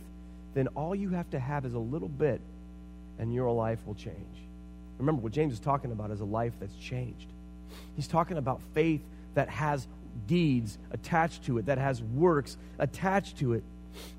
then 0.53 0.67
all 0.75 0.93
you 0.93 1.11
have 1.11 1.29
to 1.29 1.39
have 1.39 1.65
is 1.65 1.73
a 1.73 1.79
little 1.79 2.09
bit, 2.09 2.41
and 3.17 3.33
your 3.33 3.49
life 3.53 3.79
will 3.87 3.95
change. 3.95 4.17
Remember, 4.99 5.21
what 5.21 5.31
James 5.31 5.53
is 5.53 5.61
talking 5.61 5.93
about 5.93 6.11
is 6.11 6.19
a 6.19 6.25
life 6.25 6.51
that's 6.59 6.75
changed. 6.75 7.27
He's 7.95 8.09
talking 8.09 8.35
about 8.35 8.59
faith 8.73 8.99
that 9.33 9.47
has 9.47 9.87
deeds 10.27 10.77
attached 10.91 11.45
to 11.45 11.57
it, 11.57 11.67
that 11.67 11.77
has 11.77 12.03
works 12.03 12.57
attached 12.77 13.37
to 13.37 13.53
it. 13.53 13.63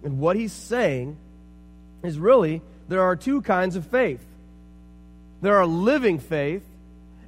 And 0.03 0.19
what 0.19 0.37
he's 0.37 0.55
saying 0.55 1.19
is 2.03 2.19
really 2.19 2.63
there 2.89 3.03
are 3.03 3.15
two 3.15 3.43
kinds 3.43 3.77
of 3.77 3.87
faith 3.87 4.25
there 5.43 5.59
are 5.59 5.67
living 5.67 6.19
faith, 6.19 6.65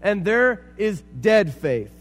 and 0.01 0.25
there 0.25 0.65
is 0.79 1.03
dead 1.21 1.53
faith. 1.53 1.93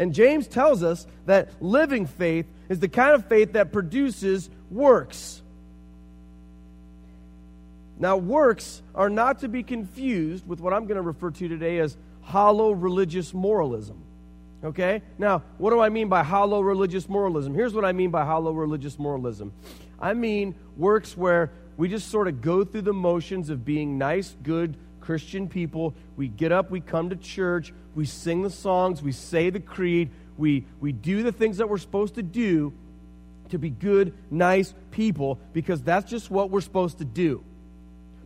And 0.00 0.14
James 0.14 0.48
tells 0.48 0.82
us 0.82 1.06
that 1.26 1.50
living 1.60 2.06
faith 2.06 2.46
is 2.70 2.80
the 2.80 2.88
kind 2.88 3.14
of 3.14 3.26
faith 3.26 3.52
that 3.52 3.70
produces 3.70 4.48
works. 4.70 5.42
Now, 7.98 8.16
works 8.16 8.80
are 8.94 9.10
not 9.10 9.40
to 9.40 9.48
be 9.48 9.62
confused 9.62 10.48
with 10.48 10.58
what 10.58 10.72
I'm 10.72 10.86
going 10.86 10.96
to 10.96 11.02
refer 11.02 11.30
to 11.32 11.48
today 11.48 11.80
as 11.80 11.98
hollow 12.22 12.70
religious 12.70 13.34
moralism. 13.34 14.02
Okay? 14.64 15.02
Now, 15.18 15.42
what 15.58 15.68
do 15.68 15.80
I 15.80 15.90
mean 15.90 16.08
by 16.08 16.22
hollow 16.22 16.62
religious 16.62 17.06
moralism? 17.06 17.54
Here's 17.54 17.74
what 17.74 17.84
I 17.84 17.92
mean 17.92 18.10
by 18.10 18.24
hollow 18.24 18.52
religious 18.52 18.98
moralism 18.98 19.52
I 20.00 20.14
mean 20.14 20.54
works 20.78 21.14
where 21.14 21.50
we 21.76 21.90
just 21.90 22.08
sort 22.10 22.26
of 22.26 22.40
go 22.40 22.64
through 22.64 22.82
the 22.82 22.94
motions 22.94 23.50
of 23.50 23.66
being 23.66 23.98
nice, 23.98 24.34
good, 24.42 24.78
Christian 25.10 25.48
people. 25.48 25.92
We 26.16 26.28
get 26.28 26.52
up, 26.52 26.70
we 26.70 26.78
come 26.78 27.10
to 27.10 27.16
church, 27.16 27.72
we 27.96 28.06
sing 28.06 28.42
the 28.42 28.50
songs, 28.50 29.02
we 29.02 29.10
say 29.10 29.50
the 29.50 29.58
creed, 29.58 30.08
we, 30.38 30.66
we 30.78 30.92
do 30.92 31.24
the 31.24 31.32
things 31.32 31.56
that 31.56 31.68
we're 31.68 31.78
supposed 31.78 32.14
to 32.14 32.22
do 32.22 32.72
to 33.48 33.58
be 33.58 33.70
good, 33.70 34.14
nice 34.30 34.72
people 34.92 35.40
because 35.52 35.82
that's 35.82 36.08
just 36.08 36.30
what 36.30 36.50
we're 36.50 36.60
supposed 36.60 36.98
to 36.98 37.04
do. 37.04 37.42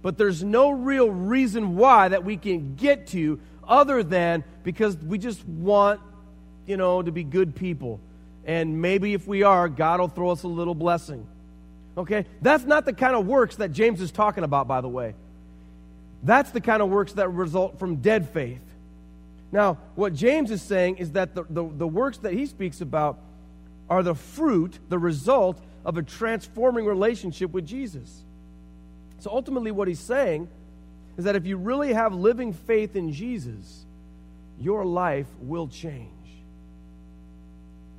But 0.02 0.18
there's 0.18 0.44
no 0.44 0.72
real 0.72 1.10
reason 1.10 1.76
why 1.76 2.08
that 2.08 2.22
we 2.22 2.36
can 2.36 2.74
get 2.74 3.06
to 3.08 3.40
other 3.66 4.02
than 4.02 4.44
because 4.62 4.94
we 4.98 5.16
just 5.16 5.42
want, 5.48 6.02
you 6.66 6.76
know, 6.76 7.00
to 7.00 7.10
be 7.10 7.24
good 7.24 7.54
people. 7.54 7.98
And 8.44 8.82
maybe 8.82 9.14
if 9.14 9.26
we 9.26 9.42
are, 9.42 9.70
God 9.70 10.00
will 10.00 10.08
throw 10.08 10.28
us 10.32 10.42
a 10.42 10.48
little 10.48 10.74
blessing. 10.74 11.26
Okay? 11.96 12.26
That's 12.42 12.64
not 12.64 12.84
the 12.84 12.92
kind 12.92 13.16
of 13.16 13.26
works 13.26 13.56
that 13.56 13.72
James 13.72 14.02
is 14.02 14.12
talking 14.12 14.44
about, 14.44 14.68
by 14.68 14.82
the 14.82 14.88
way. 14.90 15.14
That's 16.24 16.50
the 16.50 16.60
kind 16.60 16.82
of 16.82 16.88
works 16.88 17.12
that 17.12 17.28
result 17.28 17.78
from 17.78 17.96
dead 17.96 18.28
faith. 18.30 18.62
Now, 19.52 19.78
what 19.94 20.14
James 20.14 20.50
is 20.50 20.62
saying 20.62 20.96
is 20.96 21.12
that 21.12 21.34
the, 21.34 21.44
the, 21.48 21.62
the, 21.62 21.86
works 21.86 22.18
that 22.18 22.32
he 22.32 22.46
speaks 22.46 22.80
about 22.80 23.18
are 23.88 24.02
the 24.02 24.14
fruit, 24.14 24.78
the 24.88 24.98
result 24.98 25.60
of 25.84 25.98
a 25.98 26.02
transforming 26.02 26.86
relationship 26.86 27.52
with 27.52 27.66
Jesus. 27.66 28.24
So 29.20 29.30
ultimately, 29.30 29.70
what 29.70 29.86
he's 29.86 30.00
saying 30.00 30.48
is 31.16 31.24
that 31.24 31.36
if 31.36 31.46
you 31.46 31.56
really 31.56 31.92
have 31.92 32.14
living 32.14 32.52
faith 32.52 32.96
in 32.96 33.12
Jesus, 33.12 33.84
your 34.58 34.84
life 34.84 35.28
will 35.40 35.68
change. 35.68 36.10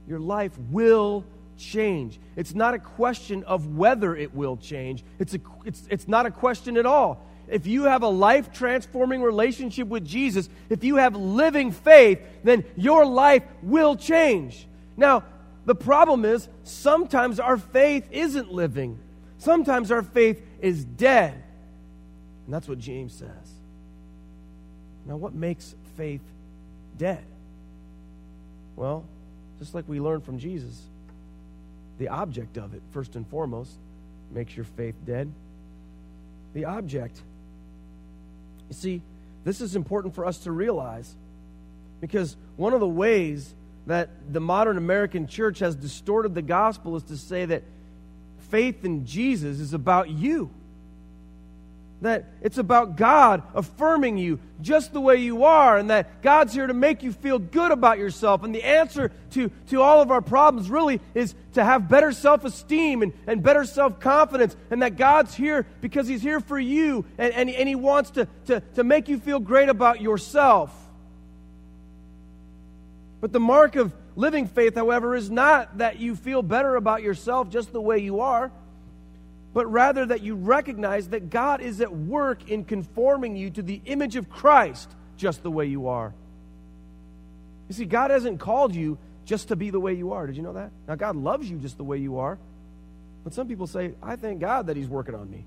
Your 0.08 0.20
life 0.20 0.58
will 0.72 1.24
change. 1.58 2.20
It's 2.36 2.54
not 2.54 2.74
a 2.74 2.80
question 2.80 3.44
of 3.46 3.78
whether 3.78 4.16
it 4.16 4.36
will 4.36 4.58
change, 4.58 5.04
it's, 5.20 5.36
a, 5.36 5.40
it's, 5.64 5.84
it's 5.90 6.08
not 6.08 6.26
a 6.26 6.32
question 6.32 6.76
at 6.76 6.86
all 6.86 7.26
if 7.48 7.68
you 7.68 7.84
have 7.84 8.04
a 8.04 8.08
life 8.08 8.52
transforming 8.52 9.22
relationship 9.22 9.88
with 9.88 10.06
Jesus, 10.06 10.50
if 10.70 10.84
you 10.84 10.98
have 10.98 11.16
living 11.16 11.72
faith, 11.72 12.20
then 12.44 12.64
your 12.76 13.06
life 13.06 13.44
will 13.62 13.96
change. 13.96 14.68
Now, 14.98 15.24
the 15.66 15.76
problem 15.76 16.26
is 16.26 16.48
sometimes 16.64 17.40
our 17.40 17.58
faith 17.58 18.08
isn't 18.12 18.52
living, 18.52 19.00
sometimes 19.38 19.92
our 19.92 20.04
faith 20.04 20.42
is 20.62 20.86
dead. 20.86 21.42
And 22.46 22.54
that's 22.54 22.68
what 22.68 22.80
James 22.80 23.14
says. 23.14 23.52
Now, 25.06 25.18
what 25.18 25.34
makes 25.34 25.76
faith 25.98 26.22
dead? 26.98 27.24
Well, 28.76 29.06
just 29.60 29.74
like 29.74 29.88
we 29.88 30.00
learned 30.00 30.24
from 30.24 30.38
Jesus, 30.38 30.82
the 31.98 32.10
object 32.10 32.58
of 32.58 32.74
it, 32.74 32.82
first 32.92 33.16
and 33.16 33.28
foremost, 33.28 33.72
makes 34.32 34.56
your 34.56 34.66
faith 34.66 34.96
dead. 35.06 35.32
The 36.54 36.66
object 36.66 37.22
you 38.70 38.76
see, 38.76 39.02
this 39.44 39.62
is 39.62 39.76
important 39.76 40.16
for 40.16 40.26
us 40.26 40.40
to 40.40 40.52
realize 40.52 41.16
because 42.02 42.36
one 42.56 42.74
of 42.74 42.80
the 42.80 42.88
ways 42.88 43.54
that 43.88 44.10
the 44.32 44.40
modern 44.40 44.78
American 44.78 45.28
church 45.28 45.60
has 45.60 45.76
distorted 45.76 46.34
the 46.34 46.42
gospel 46.42 46.96
is 46.96 47.04
to 47.04 47.18
say 47.18 47.46
that 47.46 47.64
faith 48.50 48.84
in 48.84 49.06
Jesus 49.06 49.60
is 49.60 49.74
about 49.74 50.10
you 50.10 50.50
that 52.06 52.26
it's 52.42 52.58
about 52.58 52.98
God 52.98 53.44
affirming 53.54 54.18
you 54.18 54.40
just 54.62 54.94
the 54.94 55.02
way 55.02 55.18
you 55.18 55.44
are, 55.44 55.78
and 55.78 55.90
that 55.90 56.22
God's 56.22 56.54
here 56.54 56.68
to 56.68 56.74
make 56.74 57.04
you 57.04 57.12
feel 57.12 57.40
good 57.40 57.72
about 57.72 57.98
yourself. 57.98 58.44
And 58.44 58.54
the 58.54 58.64
answer 58.64 59.12
to, 59.32 59.52
to 59.70 59.82
all 59.82 60.02
of 60.02 60.12
our 60.12 60.22
problems 60.22 60.70
really 60.70 61.02
is 61.14 61.36
to 61.54 61.64
have 61.64 61.90
better 61.90 62.12
self 62.12 62.46
esteem 62.46 63.02
and, 63.02 63.14
and 63.28 63.44
better 63.44 63.66
self 63.66 64.00
confidence, 64.00 64.56
and 64.70 64.82
that 64.82 64.98
God's 64.98 65.36
here 65.36 65.66
because 65.82 66.08
He's 66.08 66.22
here 66.22 66.40
for 66.40 66.60
you, 66.60 67.06
and, 67.18 67.34
and, 67.34 67.50
and 67.50 67.68
He 67.68 67.76
wants 67.76 68.12
to, 68.12 68.28
to, 68.48 68.62
to 68.76 68.84
make 68.84 69.10
you 69.10 69.20
feel 69.20 69.40
great 69.40 69.70
about 69.70 70.02
yourself. 70.02 70.72
But 73.20 73.34
the 73.34 73.40
mark 73.40 73.76
of 73.76 73.94
living 74.16 74.48
faith, 74.48 74.76
however, 74.76 75.16
is 75.16 75.30
not 75.30 75.80
that 75.80 76.00
you 76.00 76.16
feel 76.16 76.42
better 76.42 76.76
about 76.76 77.02
yourself 77.04 77.50
just 77.50 77.74
the 77.74 77.82
way 77.82 78.00
you 78.00 78.22
are 78.22 78.52
but 79.56 79.72
rather 79.72 80.06
that 80.06 80.22
you 80.22 80.36
recognize 80.36 81.08
that 81.10 81.30
God 81.30 81.62
is 81.62 81.80
at 81.80 81.96
work 81.96 82.50
in 82.50 82.66
conforming 82.66 83.38
you 83.38 83.50
to 83.52 83.62
the 83.62 83.82
image 83.86 84.18
of 84.18 84.30
Christ 84.30 84.94
just 85.16 85.44
the 85.44 85.50
way 85.50 85.66
you 85.66 85.88
are. 85.88 86.14
You 87.70 87.76
see, 87.76 87.86
God 87.86 88.12
hasn't 88.12 88.42
called 88.42 88.76
you 88.76 88.98
just 89.24 89.48
to 89.48 89.56
be 89.56 89.70
the 89.70 89.80
way 89.80 89.94
you 89.94 90.12
are. 90.12 90.28
Did 90.28 90.36
you 90.36 90.44
know 90.44 90.52
that? 90.52 90.72
Now, 90.90 90.96
God 90.96 91.16
loves 91.16 91.50
you 91.50 91.58
just 91.58 91.78
the 91.78 91.86
way 91.86 92.00
you 92.00 92.20
are. 92.20 92.38
But 93.24 93.34
some 93.34 93.48
people 93.48 93.66
say, 93.66 93.94
I 94.04 94.18
thank 94.18 94.42
God 94.42 94.68
that 94.68 94.76
He's 94.76 94.90
working 94.90 95.16
on 95.16 95.32
me. 95.32 95.46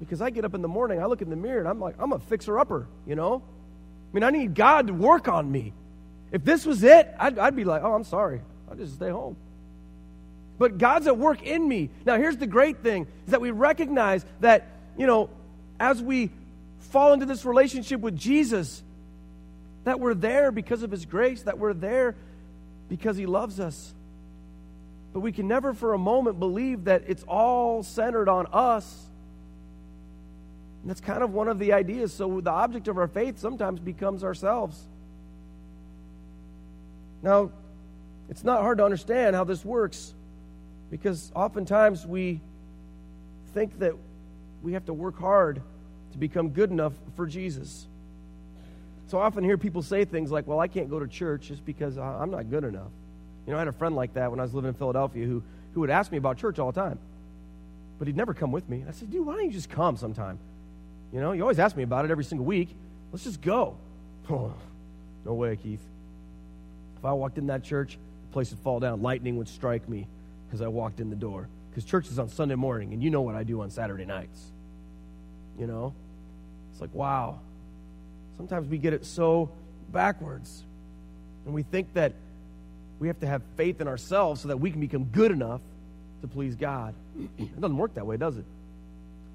Because 0.00 0.20
I 0.20 0.30
get 0.30 0.44
up 0.44 0.54
in 0.54 0.60
the 0.60 0.68
morning, 0.68 1.00
I 1.00 1.06
look 1.06 1.22
in 1.22 1.30
the 1.30 1.36
mirror, 1.36 1.60
and 1.60 1.68
I'm 1.68 1.78
like, 1.78 1.94
I'm 2.00 2.10
a 2.10 2.18
fixer 2.18 2.58
upper, 2.58 2.88
you 3.06 3.14
know? 3.14 3.40
I 3.40 4.14
mean, 4.14 4.24
I 4.24 4.30
need 4.30 4.56
God 4.56 4.88
to 4.88 4.92
work 4.92 5.28
on 5.28 5.50
me. 5.50 5.74
If 6.32 6.44
this 6.44 6.66
was 6.66 6.82
it, 6.82 7.08
I'd, 7.20 7.38
I'd 7.38 7.54
be 7.54 7.64
like, 7.64 7.84
oh, 7.84 7.94
I'm 7.94 8.02
sorry. 8.02 8.40
I'll 8.68 8.76
just 8.76 8.94
stay 8.94 9.10
home 9.10 9.36
but 10.58 10.78
God's 10.78 11.06
at 11.06 11.16
work 11.16 11.42
in 11.42 11.66
me. 11.66 11.90
Now, 12.04 12.16
here's 12.16 12.36
the 12.36 12.46
great 12.46 12.78
thing 12.78 13.06
is 13.26 13.30
that 13.30 13.40
we 13.40 13.50
recognize 13.50 14.24
that, 14.40 14.66
you 14.96 15.06
know, 15.06 15.30
as 15.78 16.02
we 16.02 16.30
fall 16.80 17.12
into 17.12 17.26
this 17.26 17.44
relationship 17.44 18.00
with 18.00 18.16
Jesus, 18.16 18.82
that 19.84 20.00
we're 20.00 20.14
there 20.14 20.50
because 20.50 20.82
of 20.82 20.90
his 20.90 21.06
grace, 21.06 21.42
that 21.42 21.58
we're 21.58 21.74
there 21.74 22.16
because 22.88 23.16
he 23.16 23.26
loves 23.26 23.60
us. 23.60 23.94
But 25.12 25.20
we 25.20 25.32
can 25.32 25.48
never 25.48 25.72
for 25.72 25.94
a 25.94 25.98
moment 25.98 26.38
believe 26.38 26.84
that 26.84 27.04
it's 27.06 27.22
all 27.22 27.82
centered 27.82 28.28
on 28.28 28.46
us. 28.52 29.06
And 30.82 30.90
that's 30.90 31.00
kind 31.00 31.22
of 31.22 31.32
one 31.32 31.48
of 31.48 31.58
the 31.58 31.72
ideas. 31.72 32.12
So 32.12 32.40
the 32.40 32.50
object 32.50 32.88
of 32.88 32.98
our 32.98 33.08
faith 33.08 33.38
sometimes 33.38 33.80
becomes 33.80 34.24
ourselves. 34.24 34.80
Now, 37.22 37.50
it's 38.28 38.44
not 38.44 38.62
hard 38.62 38.78
to 38.78 38.84
understand 38.84 39.34
how 39.34 39.44
this 39.44 39.64
works. 39.64 40.14
Because 40.90 41.30
oftentimes 41.34 42.06
we 42.06 42.40
think 43.54 43.78
that 43.80 43.94
we 44.62 44.72
have 44.72 44.86
to 44.86 44.92
work 44.92 45.18
hard 45.18 45.62
to 46.12 46.18
become 46.18 46.50
good 46.50 46.70
enough 46.70 46.92
for 47.16 47.26
Jesus. 47.26 47.86
So 49.08 49.18
I 49.18 49.26
often 49.26 49.44
hear 49.44 49.56
people 49.56 49.82
say 49.82 50.04
things 50.04 50.30
like, 50.30 50.46
Well, 50.46 50.60
I 50.60 50.68
can't 50.68 50.90
go 50.90 50.98
to 50.98 51.06
church 51.06 51.48
just 51.48 51.64
because 51.64 51.98
I'm 51.98 52.30
not 52.30 52.50
good 52.50 52.64
enough. 52.64 52.90
You 53.46 53.52
know, 53.52 53.56
I 53.56 53.60
had 53.60 53.68
a 53.68 53.72
friend 53.72 53.96
like 53.96 54.14
that 54.14 54.30
when 54.30 54.40
I 54.40 54.42
was 54.42 54.54
living 54.54 54.68
in 54.68 54.74
Philadelphia 54.74 55.26
who, 55.26 55.42
who 55.74 55.80
would 55.80 55.90
ask 55.90 56.12
me 56.12 56.18
about 56.18 56.36
church 56.36 56.58
all 56.58 56.70
the 56.70 56.80
time. 56.80 56.98
But 57.98 58.06
he'd 58.06 58.16
never 58.16 58.34
come 58.34 58.52
with 58.52 58.68
me. 58.68 58.84
I 58.86 58.92
said, 58.92 59.10
Dude, 59.10 59.26
why 59.26 59.34
don't 59.34 59.46
you 59.46 59.50
just 59.50 59.70
come 59.70 59.96
sometime? 59.96 60.38
You 61.12 61.20
know, 61.20 61.32
you 61.32 61.42
always 61.42 61.58
ask 61.58 61.76
me 61.76 61.82
about 61.82 62.04
it 62.04 62.10
every 62.10 62.24
single 62.24 62.44
week. 62.44 62.74
Let's 63.12 63.24
just 63.24 63.40
go. 63.40 63.76
Oh, 64.30 64.52
no 65.24 65.32
way, 65.32 65.56
Keith. 65.56 65.80
If 66.98 67.04
I 67.06 67.12
walked 67.12 67.38
in 67.38 67.46
that 67.46 67.64
church, 67.64 67.96
the 68.26 68.32
place 68.34 68.50
would 68.50 68.58
fall 68.58 68.78
down. 68.78 69.00
Lightning 69.00 69.38
would 69.38 69.48
strike 69.48 69.88
me 69.88 70.06
as 70.52 70.62
I 70.62 70.68
walked 70.68 71.00
in 71.00 71.10
the 71.10 71.16
door 71.16 71.48
because 71.70 71.88
church 71.88 72.08
is 72.08 72.18
on 72.18 72.28
Sunday 72.28 72.56
morning, 72.56 72.92
and 72.92 73.02
you 73.02 73.08
know 73.08 73.20
what 73.20 73.36
I 73.36 73.44
do 73.44 73.60
on 73.60 73.70
Saturday 73.70 74.04
nights. 74.04 74.50
You 75.58 75.68
know? 75.68 75.94
It's 76.72 76.80
like, 76.80 76.92
wow. 76.92 77.38
Sometimes 78.36 78.68
we 78.68 78.78
get 78.78 78.92
it 78.92 79.04
so 79.04 79.50
backwards. 79.92 80.64
And 81.44 81.54
we 81.54 81.62
think 81.62 81.92
that 81.94 82.14
we 82.98 83.06
have 83.08 83.20
to 83.20 83.26
have 83.26 83.42
faith 83.56 83.80
in 83.80 83.88
ourselves 83.88 84.40
so 84.40 84.48
that 84.48 84.56
we 84.56 84.70
can 84.70 84.80
become 84.80 85.04
good 85.04 85.30
enough 85.30 85.60
to 86.22 86.28
please 86.28 86.56
God. 86.56 86.94
It 87.38 87.60
doesn't 87.60 87.76
work 87.76 87.94
that 87.94 88.06
way, 88.06 88.16
does 88.16 88.36
it? 88.36 88.44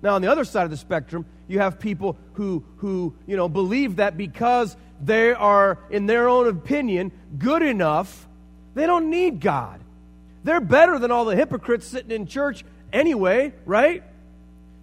Now, 0.01 0.15
on 0.15 0.21
the 0.21 0.29
other 0.29 0.43
side 0.43 0.65
of 0.65 0.69
the 0.69 0.75
spectrum, 0.75 1.25
you 1.47 1.59
have 1.59 1.79
people 1.79 2.17
who, 2.33 2.63
who 2.77 3.13
you 3.25 3.37
know, 3.37 3.47
believe 3.47 3.95
that 3.97 4.17
because 4.17 4.75
they 5.01 5.31
are, 5.31 5.79
in 5.89 6.07
their 6.07 6.27
own 6.27 6.49
opinion, 6.49 7.13
good 7.37 7.61
enough, 7.61 8.27
they 8.75 8.85
don't 8.85 9.09
need 9.09 9.39
God. 9.39 9.79
They're 10.43 10.61
better 10.61 10.99
than 10.99 11.11
all 11.11 11.25
the 11.25 11.35
hypocrites 11.35 11.87
sitting 11.87 12.11
in 12.11 12.25
church 12.27 12.65
anyway, 12.91 13.53
right? 13.65 14.03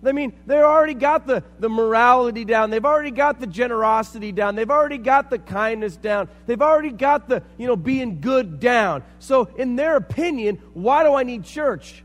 I 0.04 0.12
mean, 0.12 0.32
they've 0.46 0.60
already 0.60 0.94
got 0.94 1.26
the, 1.26 1.44
the 1.58 1.68
morality 1.68 2.46
down. 2.46 2.70
They've 2.70 2.84
already 2.84 3.10
got 3.10 3.38
the 3.38 3.46
generosity 3.46 4.32
down. 4.32 4.54
They've 4.54 4.70
already 4.70 4.96
got 4.96 5.28
the 5.28 5.38
kindness 5.38 5.96
down. 5.96 6.28
They've 6.46 6.60
already 6.60 6.90
got 6.90 7.28
the, 7.28 7.42
you 7.58 7.66
know, 7.66 7.76
being 7.76 8.22
good 8.22 8.60
down. 8.60 9.02
So, 9.18 9.48
in 9.58 9.76
their 9.76 9.96
opinion, 9.96 10.58
why 10.72 11.04
do 11.04 11.14
I 11.14 11.22
need 11.22 11.44
church? 11.44 12.02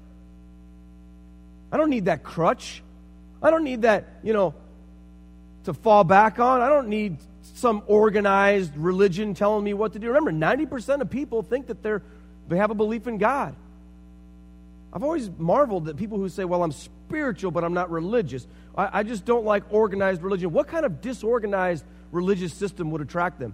I 1.72 1.78
don't 1.78 1.90
need 1.90 2.06
that 2.06 2.24
crutch. 2.24 2.84
I 3.42 3.50
don't 3.50 3.64
need 3.64 3.84
that, 3.84 4.20
you 4.24 4.34
know, 4.34 4.54
to 5.64 5.74
fall 5.74 6.04
back 6.04 6.40
on. 6.40 6.62
I 6.62 6.68
don't 6.68 6.90
need 6.90 7.18
some 7.54 7.82
organized 7.88 8.76
religion 8.76 9.34
telling 9.34 9.64
me 9.64 9.74
what 9.74 9.94
to 9.94 10.00
do. 10.00 10.08
Remember, 10.08 10.32
90% 10.32 11.02
of 11.02 11.10
people 11.10 11.44
think 11.44 11.68
that 11.68 11.82
they're, 11.82 12.02
they 12.48 12.58
have 12.58 12.72
a 12.72 12.76
belief 12.76 13.08
in 13.08 13.18
God. 13.18 13.56
I've 14.94 15.04
always 15.04 15.30
marveled 15.38 15.90
at 15.90 15.98
people 15.98 16.18
who 16.18 16.30
say, 16.30 16.46
well, 16.46 16.64
I'm 16.64 16.72
spiritual, 16.72 17.52
but 17.52 17.64
I'm 17.64 17.74
not 17.74 17.92
religious. 17.92 18.48
I, 18.78 19.00
I 19.00 19.04
just 19.04 19.26
don't 19.26 19.46
like 19.46 19.64
organized 19.70 20.22
religion. 20.22 20.52
What 20.52 20.68
kind 20.68 20.86
of 20.86 21.02
disorganized 21.02 21.84
religious 22.12 22.54
system 22.54 22.92
would 22.92 23.02
attract 23.02 23.40
them? 23.40 23.54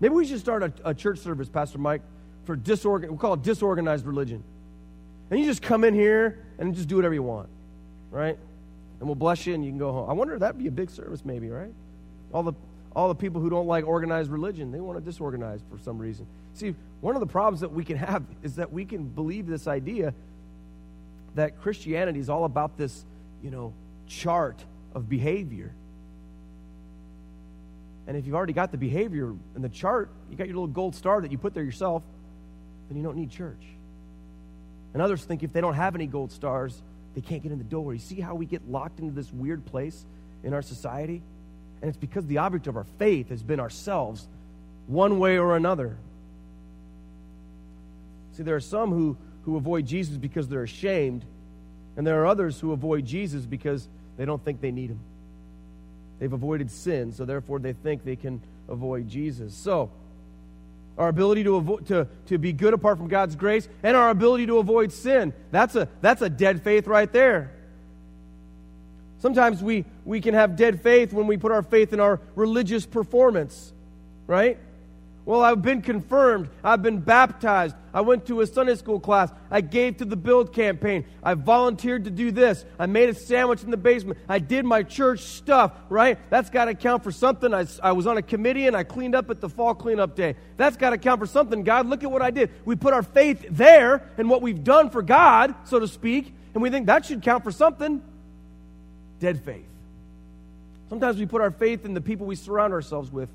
Maybe 0.00 0.14
we 0.14 0.26
should 0.26 0.40
start 0.40 0.62
a, 0.62 0.72
a 0.84 0.94
church 0.94 1.18
service, 1.18 1.48
Pastor 1.48 1.78
Mike, 1.78 2.02
for 2.44 2.56
disorgan. 2.56 3.10
We 3.10 3.18
call 3.18 3.34
it 3.34 3.42
disorganized 3.42 4.04
religion. 4.04 4.42
And 5.30 5.38
you 5.38 5.46
just 5.46 5.62
come 5.62 5.84
in 5.84 5.94
here 5.94 6.44
and 6.58 6.74
just 6.74 6.88
do 6.88 6.96
whatever 6.96 7.14
you 7.14 7.22
want, 7.22 7.48
right? 8.10 8.36
And 8.98 9.08
we'll 9.08 9.14
bless 9.14 9.46
you 9.46 9.54
and 9.54 9.64
you 9.64 9.70
can 9.70 9.78
go 9.78 9.92
home. 9.92 10.10
I 10.10 10.12
wonder 10.12 10.34
if 10.34 10.40
that'd 10.40 10.58
be 10.58 10.66
a 10.66 10.72
big 10.72 10.90
service, 10.90 11.24
maybe, 11.24 11.48
right? 11.50 11.72
All 12.32 12.42
the 12.42 12.54
all 12.94 13.06
the 13.06 13.14
people 13.14 13.40
who 13.40 13.48
don't 13.48 13.68
like 13.68 13.86
organized 13.86 14.30
religion, 14.30 14.72
they 14.72 14.80
want 14.80 14.98
to 14.98 15.04
disorganize 15.04 15.60
for 15.70 15.78
some 15.78 15.96
reason. 15.96 16.26
See, 16.60 16.74
one 17.00 17.16
of 17.16 17.20
the 17.20 17.26
problems 17.26 17.62
that 17.62 17.72
we 17.72 17.86
can 17.86 17.96
have 17.96 18.22
is 18.42 18.56
that 18.56 18.70
we 18.70 18.84
can 18.84 19.04
believe 19.04 19.46
this 19.46 19.66
idea 19.66 20.12
that 21.34 21.58
Christianity 21.62 22.20
is 22.20 22.28
all 22.28 22.44
about 22.44 22.76
this, 22.76 23.04
you 23.42 23.50
know, 23.50 23.72
chart 24.06 24.62
of 24.94 25.08
behavior. 25.08 25.72
And 28.06 28.14
if 28.14 28.26
you've 28.26 28.34
already 28.34 28.52
got 28.52 28.72
the 28.72 28.76
behavior 28.76 29.32
in 29.56 29.62
the 29.62 29.70
chart, 29.70 30.10
you 30.30 30.36
got 30.36 30.48
your 30.48 30.56
little 30.56 30.66
gold 30.66 30.94
star 30.94 31.22
that 31.22 31.32
you 31.32 31.38
put 31.38 31.54
there 31.54 31.62
yourself, 31.62 32.02
then 32.88 32.98
you 32.98 33.02
don't 33.02 33.16
need 33.16 33.30
church. 33.30 33.64
And 34.92 35.00
others 35.00 35.24
think 35.24 35.42
if 35.42 35.52
they 35.54 35.62
don't 35.62 35.74
have 35.74 35.94
any 35.94 36.06
gold 36.06 36.30
stars, 36.30 36.82
they 37.14 37.22
can't 37.22 37.42
get 37.42 37.52
in 37.52 37.58
the 37.58 37.64
door. 37.64 37.94
You 37.94 38.00
see 38.00 38.20
how 38.20 38.34
we 38.34 38.44
get 38.44 38.68
locked 38.68 38.98
into 38.98 39.14
this 39.14 39.32
weird 39.32 39.64
place 39.64 40.04
in 40.44 40.52
our 40.52 40.62
society? 40.62 41.22
And 41.80 41.88
it's 41.88 41.96
because 41.96 42.26
the 42.26 42.38
object 42.38 42.66
of 42.66 42.76
our 42.76 42.86
faith 42.98 43.30
has 43.30 43.42
been 43.42 43.60
ourselves, 43.60 44.28
one 44.88 45.18
way 45.18 45.38
or 45.38 45.56
another. 45.56 45.96
See, 48.40 48.44
there 48.44 48.56
are 48.56 48.60
some 48.60 48.90
who 48.90 49.18
who 49.42 49.56
avoid 49.56 49.84
Jesus 49.84 50.16
because 50.16 50.48
they're 50.48 50.62
ashamed, 50.62 51.26
and 51.94 52.06
there 52.06 52.22
are 52.22 52.26
others 52.26 52.58
who 52.58 52.72
avoid 52.72 53.04
Jesus 53.04 53.44
because 53.44 53.86
they 54.16 54.24
don't 54.24 54.42
think 54.42 54.62
they 54.62 54.70
need 54.70 54.88
him. 54.88 55.00
They've 56.18 56.32
avoided 56.32 56.70
sin, 56.70 57.12
so 57.12 57.26
therefore 57.26 57.58
they 57.58 57.74
think 57.74 58.02
they 58.02 58.16
can 58.16 58.40
avoid 58.66 59.10
Jesus. 59.10 59.54
So, 59.54 59.90
our 60.96 61.08
ability 61.08 61.44
to, 61.44 61.56
avoid, 61.56 61.86
to, 61.88 62.08
to 62.28 62.38
be 62.38 62.54
good 62.54 62.72
apart 62.72 62.96
from 62.96 63.08
God's 63.08 63.36
grace 63.36 63.68
and 63.82 63.94
our 63.94 64.08
ability 64.08 64.46
to 64.46 64.56
avoid 64.56 64.90
sin, 64.90 65.34
that's 65.50 65.76
a, 65.76 65.86
that's 66.00 66.22
a 66.22 66.30
dead 66.30 66.62
faith 66.62 66.86
right 66.86 67.12
there. 67.12 67.52
Sometimes 69.18 69.62
we, 69.62 69.84
we 70.06 70.22
can 70.22 70.32
have 70.32 70.56
dead 70.56 70.80
faith 70.80 71.12
when 71.12 71.26
we 71.26 71.36
put 71.36 71.52
our 71.52 71.62
faith 71.62 71.92
in 71.92 72.00
our 72.00 72.20
religious 72.36 72.86
performance, 72.86 73.70
right? 74.26 74.56
Well, 75.26 75.42
I've 75.42 75.62
been 75.62 75.82
confirmed. 75.82 76.48
I've 76.64 76.82
been 76.82 76.98
baptized. 76.98 77.76
I 77.92 78.00
went 78.00 78.26
to 78.26 78.40
a 78.40 78.46
Sunday 78.46 78.74
school 78.74 78.98
class. 78.98 79.30
I 79.50 79.60
gave 79.60 79.98
to 79.98 80.04
the 80.04 80.16
Build 80.16 80.52
campaign. 80.52 81.04
I 81.22 81.34
volunteered 81.34 82.04
to 82.04 82.10
do 82.10 82.30
this. 82.30 82.64
I 82.78 82.86
made 82.86 83.10
a 83.10 83.14
sandwich 83.14 83.62
in 83.62 83.70
the 83.70 83.76
basement. 83.76 84.18
I 84.28 84.38
did 84.38 84.64
my 84.64 84.82
church 84.82 85.20
stuff, 85.20 85.72
right? 85.88 86.18
That's 86.30 86.48
got 86.48 86.66
to 86.66 86.74
count 86.74 87.04
for 87.04 87.12
something. 87.12 87.52
I, 87.52 87.66
I 87.82 87.92
was 87.92 88.06
on 88.06 88.16
a 88.16 88.22
committee 88.22 88.66
and 88.66 88.76
I 88.76 88.82
cleaned 88.82 89.14
up 89.14 89.30
at 89.30 89.40
the 89.40 89.48
fall 89.48 89.74
cleanup 89.74 90.16
day. 90.16 90.36
That's 90.56 90.76
got 90.76 90.90
to 90.90 90.98
count 90.98 91.20
for 91.20 91.26
something. 91.26 91.64
God, 91.64 91.86
look 91.86 92.02
at 92.02 92.10
what 92.10 92.22
I 92.22 92.30
did. 92.30 92.50
We 92.64 92.76
put 92.76 92.94
our 92.94 93.02
faith 93.02 93.44
there 93.50 94.10
and 94.16 94.30
what 94.30 94.40
we've 94.40 94.64
done 94.64 94.90
for 94.90 95.02
God, 95.02 95.54
so 95.64 95.78
to 95.78 95.88
speak, 95.88 96.34
and 96.54 96.62
we 96.62 96.70
think 96.70 96.86
that 96.86 97.04
should 97.04 97.22
count 97.22 97.44
for 97.44 97.52
something. 97.52 98.02
Dead 99.18 99.44
faith. 99.44 99.66
Sometimes 100.88 101.18
we 101.18 101.26
put 101.26 101.42
our 101.42 101.50
faith 101.50 101.84
in 101.84 101.94
the 101.94 102.00
people 102.00 102.26
we 102.26 102.36
surround 102.36 102.72
ourselves 102.72 103.12
with. 103.12 103.28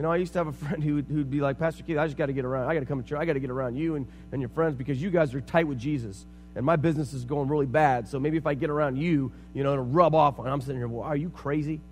You 0.00 0.04
know, 0.04 0.12
I 0.12 0.16
used 0.16 0.32
to 0.32 0.38
have 0.38 0.46
a 0.46 0.52
friend 0.52 0.82
who 0.82 0.94
would, 0.94 1.04
who'd 1.10 1.30
be 1.30 1.42
like, 1.42 1.58
Pastor 1.58 1.82
Keith, 1.82 1.98
I 1.98 2.06
just 2.06 2.16
got 2.16 2.24
to 2.26 2.32
get 2.32 2.46
around. 2.46 2.70
I 2.70 2.72
got 2.72 2.80
to 2.80 2.86
come 2.86 3.02
to 3.02 3.06
church. 3.06 3.18
I 3.20 3.26
got 3.26 3.34
to 3.34 3.38
get 3.38 3.50
around 3.50 3.76
you 3.76 3.96
and, 3.96 4.06
and 4.32 4.40
your 4.40 4.48
friends 4.48 4.74
because 4.74 4.96
you 5.02 5.10
guys 5.10 5.34
are 5.34 5.42
tight 5.42 5.68
with 5.68 5.78
Jesus. 5.78 6.24
And 6.56 6.64
my 6.64 6.76
business 6.76 7.12
is 7.12 7.26
going 7.26 7.50
really 7.50 7.66
bad. 7.66 8.08
So 8.08 8.18
maybe 8.18 8.38
if 8.38 8.46
I 8.46 8.54
get 8.54 8.70
around 8.70 8.96
you, 8.96 9.30
you 9.52 9.62
know, 9.62 9.76
to 9.76 9.82
rub 9.82 10.14
off 10.14 10.38
on, 10.38 10.46
I'm 10.46 10.62
sitting 10.62 10.78
here, 10.78 10.88
well, 10.88 11.02
are 11.02 11.16
you 11.16 11.28
crazy? 11.28 11.82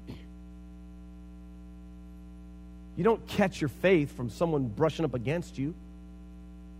you 2.99 3.05
don't 3.05 3.27
catch 3.27 3.63
your 3.63 3.71
faith 3.71 4.15
from 4.15 4.29
someone 4.29 4.69
brushing 4.69 5.07
up 5.07 5.15
against 5.15 5.57
you. 5.57 5.69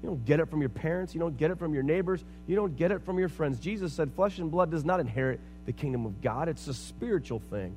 You 0.03 0.09
don't 0.11 0.27
get 0.27 0.39
it 0.39 0.51
from 0.51 0.61
your 0.61 0.69
parents. 0.69 1.15
You 1.15 1.21
don't 1.21 1.39
get 1.39 1.51
it 1.51 1.59
from 1.59 1.73
your 1.73 1.83
neighbors. 1.83 2.23
You 2.47 2.57
don't 2.57 2.77
get 2.77 2.93
it 2.93 3.07
from 3.07 3.19
your 3.19 3.31
friends. 3.31 3.59
Jesus 3.59 3.95
said, 3.95 4.13
Flesh 4.13 4.39
and 4.39 4.51
blood 4.51 4.71
does 4.71 4.85
not 4.85 5.01
inherit 5.01 5.41
the 5.65 5.73
kingdom 5.73 6.05
of 6.05 6.21
God, 6.21 6.51
it's 6.51 6.69
a 6.69 6.75
spiritual 6.75 7.39
thing. 7.39 7.75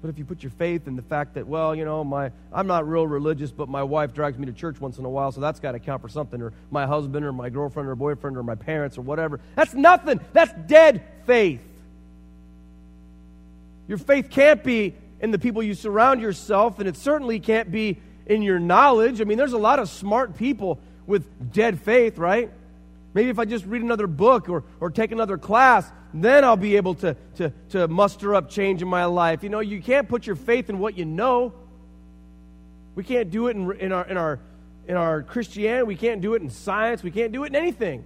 But 0.00 0.08
if 0.08 0.18
you 0.18 0.24
put 0.24 0.42
your 0.42 0.50
faith 0.50 0.88
in 0.88 0.96
the 0.96 1.02
fact 1.02 1.34
that, 1.34 1.46
well, 1.46 1.74
you 1.74 1.84
know, 1.84 2.02
my 2.02 2.30
I'm 2.52 2.66
not 2.66 2.88
real 2.88 3.06
religious, 3.06 3.50
but 3.50 3.68
my 3.68 3.82
wife 3.82 4.14
drags 4.14 4.38
me 4.38 4.46
to 4.46 4.52
church 4.52 4.80
once 4.80 4.98
in 4.98 5.04
a 5.04 5.10
while, 5.10 5.30
so 5.30 5.40
that's 5.40 5.60
got 5.60 5.72
to 5.72 5.78
count 5.78 6.00
for 6.00 6.08
something, 6.08 6.40
or 6.40 6.52
my 6.70 6.86
husband, 6.86 7.26
or 7.26 7.32
my 7.32 7.50
girlfriend, 7.50 7.88
or 7.88 7.94
boyfriend, 7.94 8.36
or 8.36 8.42
my 8.42 8.54
parents, 8.54 8.96
or 8.96 9.02
whatever. 9.02 9.40
That's 9.56 9.74
nothing. 9.74 10.20
That's 10.32 10.52
dead 10.66 11.02
faith. 11.26 11.60
Your 13.88 13.98
faith 13.98 14.30
can't 14.30 14.64
be 14.64 14.94
in 15.20 15.32
the 15.32 15.38
people 15.38 15.62
you 15.62 15.74
surround 15.74 16.20
yourself, 16.22 16.78
and 16.78 16.88
it 16.88 16.96
certainly 16.96 17.40
can't 17.40 17.70
be 17.70 17.98
in 18.26 18.42
your 18.42 18.58
knowledge. 18.58 19.20
I 19.20 19.24
mean, 19.24 19.36
there's 19.36 19.52
a 19.52 19.58
lot 19.58 19.80
of 19.80 19.88
smart 19.90 20.36
people 20.36 20.78
with 21.06 21.52
dead 21.52 21.80
faith, 21.80 22.16
right? 22.16 22.50
Maybe 23.12 23.28
if 23.28 23.38
I 23.38 23.44
just 23.44 23.64
read 23.66 23.82
another 23.82 24.06
book 24.06 24.48
or, 24.48 24.64
or 24.78 24.90
take 24.90 25.10
another 25.10 25.36
class, 25.36 25.90
then 26.14 26.44
I'll 26.44 26.56
be 26.56 26.76
able 26.76 26.94
to, 26.96 27.16
to, 27.36 27.52
to 27.70 27.88
muster 27.88 28.34
up 28.34 28.50
change 28.50 28.82
in 28.82 28.88
my 28.88 29.04
life. 29.04 29.42
You 29.42 29.48
know, 29.48 29.60
you 29.60 29.82
can't 29.82 30.08
put 30.08 30.26
your 30.26 30.36
faith 30.36 30.70
in 30.70 30.78
what 30.78 30.96
you 30.96 31.04
know. 31.04 31.52
We 32.94 33.02
can't 33.02 33.30
do 33.30 33.48
it 33.48 33.56
in, 33.56 33.70
in, 33.78 33.92
our, 33.92 34.04
in, 34.04 34.16
our, 34.16 34.40
in 34.86 34.96
our 34.96 35.22
Christianity. 35.22 35.84
We 35.84 35.96
can't 35.96 36.20
do 36.20 36.34
it 36.34 36.42
in 36.42 36.50
science. 36.50 37.02
We 37.02 37.10
can't 37.10 37.32
do 37.32 37.44
it 37.44 37.48
in 37.48 37.56
anything. 37.56 38.04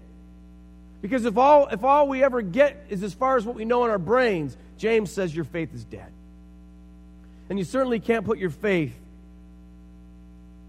Because 1.03 1.27
if 1.27 1.37
all, 1.37 1.67
if 1.69 1.85
all 1.85 2.09
we 2.09 2.25
ever 2.25 2.41
get 2.41 2.87
is 2.89 3.03
as 3.03 3.13
far 3.13 3.37
as 3.37 3.45
what 3.45 3.57
we 3.57 3.67
know 3.67 3.85
in 3.85 3.91
our 3.91 3.99
brains, 3.99 4.57
James 4.79 5.11
says 5.11 5.35
your 5.37 5.45
faith 5.45 5.75
is 5.75 5.85
dead. 5.85 6.11
And 7.51 7.59
you 7.59 7.65
certainly 7.65 8.01
can't 8.01 8.25
put 8.25 8.39
your 8.39 8.49
faith 8.49 8.99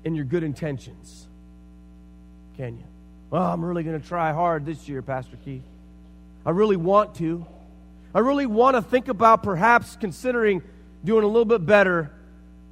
in 0.03 0.13
your 0.13 0.25
good 0.25 0.43
intentions, 0.43 1.25
can 2.57 2.77
you? 2.77 2.83
Well, 3.35 3.43
I'm 3.43 3.65
really 3.65 3.83
going 3.83 3.99
to 4.01 4.07
try 4.07 4.31
hard 4.31 4.65
this 4.65 4.87
year, 4.87 5.01
Pastor 5.01 5.35
Keith. 5.43 5.65
I 6.45 6.51
really 6.51 6.77
want 6.77 7.15
to. 7.15 7.45
I 8.13 8.19
really 8.19 8.45
want 8.45 8.77
to 8.77 8.81
think 8.81 9.09
about 9.09 9.43
perhaps 9.43 9.97
considering 9.97 10.63
doing 11.03 11.25
a 11.25 11.27
little 11.27 11.43
bit 11.43 11.65
better, 11.65 12.13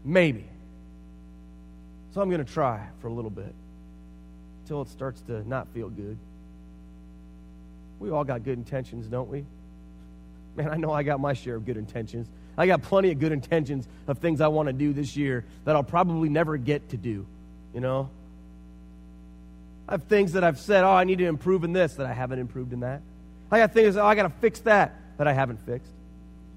maybe. 0.06 0.45
So 2.13 2.21
I'm 2.21 2.30
going 2.30 2.45
to 2.45 2.49
try 2.49 2.88
for 3.02 3.10
a 3.10 3.12
little 3.12 3.30
bit 3.30 3.54
until 4.62 4.84
it 4.84 4.88
starts 4.88 5.19
to 5.23 5.45
not 5.49 5.67
feel 5.73 5.89
good. 5.89 6.17
We 7.99 8.12
all 8.12 8.23
got 8.23 8.45
good 8.45 8.58
intentions, 8.58 9.08
don't 9.08 9.30
we? 9.30 9.43
Man, 10.56 10.69
I 10.69 10.78
know 10.78 10.93
I 10.93 11.04
got 11.04 11.19
my 11.19 11.34
share 11.34 11.56
of 11.56 11.65
good 11.65 11.76
intentions. 11.76 12.30
I 12.58 12.67
got 12.67 12.84
plenty 12.84 13.12
of 13.12 13.19
good 13.19 13.34
intentions 13.34 13.86
of 14.08 14.19
things 14.19 14.39
I 14.39 14.47
want 14.47 14.67
to 14.67 14.73
do 14.73 14.93
this 14.93 15.17
year 15.17 15.43
that 15.65 15.76
I'll 15.76 15.84
probably 15.84 16.30
never 16.30 16.56
get 16.56 16.88
to 16.91 16.95
do, 16.95 17.26
you 17.73 17.82
know? 17.82 18.10
I 19.88 19.93
have 19.93 20.04
things 20.04 20.34
that 20.34 20.43
I've 20.43 20.60
said, 20.60 20.84
oh, 20.84 20.91
I 20.91 21.04
need 21.04 21.17
to 21.17 21.26
improve 21.26 21.63
in 21.63 21.74
this, 21.74 21.96
that 21.96 22.06
I 22.06 22.13
haven't 22.13 22.39
improved 22.39 22.74
in 22.74 22.82
that. 22.82 23.02
I 23.52 23.60
got 23.60 23.74
things, 23.74 23.98
oh, 23.98 24.06
I 24.06 24.15
got 24.15 24.24
to 24.24 24.34
fix 24.41 24.62
that, 24.62 24.96
that 25.17 25.28
I 25.28 25.34
haven't 25.34 25.60
fixed. 25.65 25.91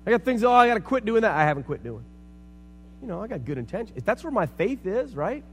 I 0.07 0.11
got 0.11 0.23
things, 0.23 0.45
oh, 0.45 0.53
I 0.53 0.69
got 0.69 0.75
to 0.75 0.81
quit 0.81 1.05
doing 1.05 1.23
that, 1.23 1.33
I 1.33 1.43
haven't 1.43 1.65
quit 1.65 1.83
doing. 1.83 2.05
You 3.03 3.09
know, 3.09 3.23
I 3.23 3.27
got 3.27 3.45
good 3.45 3.59
intentions. 3.59 4.03
That's 4.05 4.25
where 4.25 4.31
my 4.31 4.47
faith 4.47 4.87
is, 4.87 5.15
right? 5.15 5.45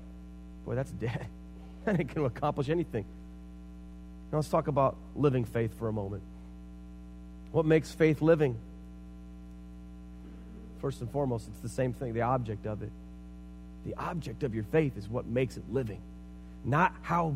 Boy, 0.65 0.75
that's 0.75 0.91
dead. 0.91 1.27
That 1.85 1.99
ain't 1.99 2.15
going 2.15 2.29
to 2.29 2.37
accomplish 2.37 2.69
anything. 2.69 3.03
Now 4.31 4.37
let's 4.37 4.47
talk 4.47 4.69
about 4.69 4.95
living 5.17 5.43
faith 5.43 5.77
for 5.77 5.89
a 5.89 5.91
moment. 5.91 6.23
What 7.51 7.65
makes 7.65 7.91
faith 7.91 8.21
living? 8.21 8.57
First 10.79 11.01
and 11.01 11.11
foremost, 11.11 11.49
it's 11.49 11.59
the 11.59 11.67
same 11.67 11.91
thing, 11.91 12.13
the 12.13 12.21
object 12.21 12.65
of 12.65 12.83
it. 12.83 12.91
The 13.85 13.95
object 13.95 14.43
of 14.43 14.55
your 14.55 14.63
faith 14.63 14.97
is 14.97 15.09
what 15.09 15.27
makes 15.27 15.57
it 15.57 15.63
living, 15.69 15.99
not 16.63 16.95
how 17.01 17.35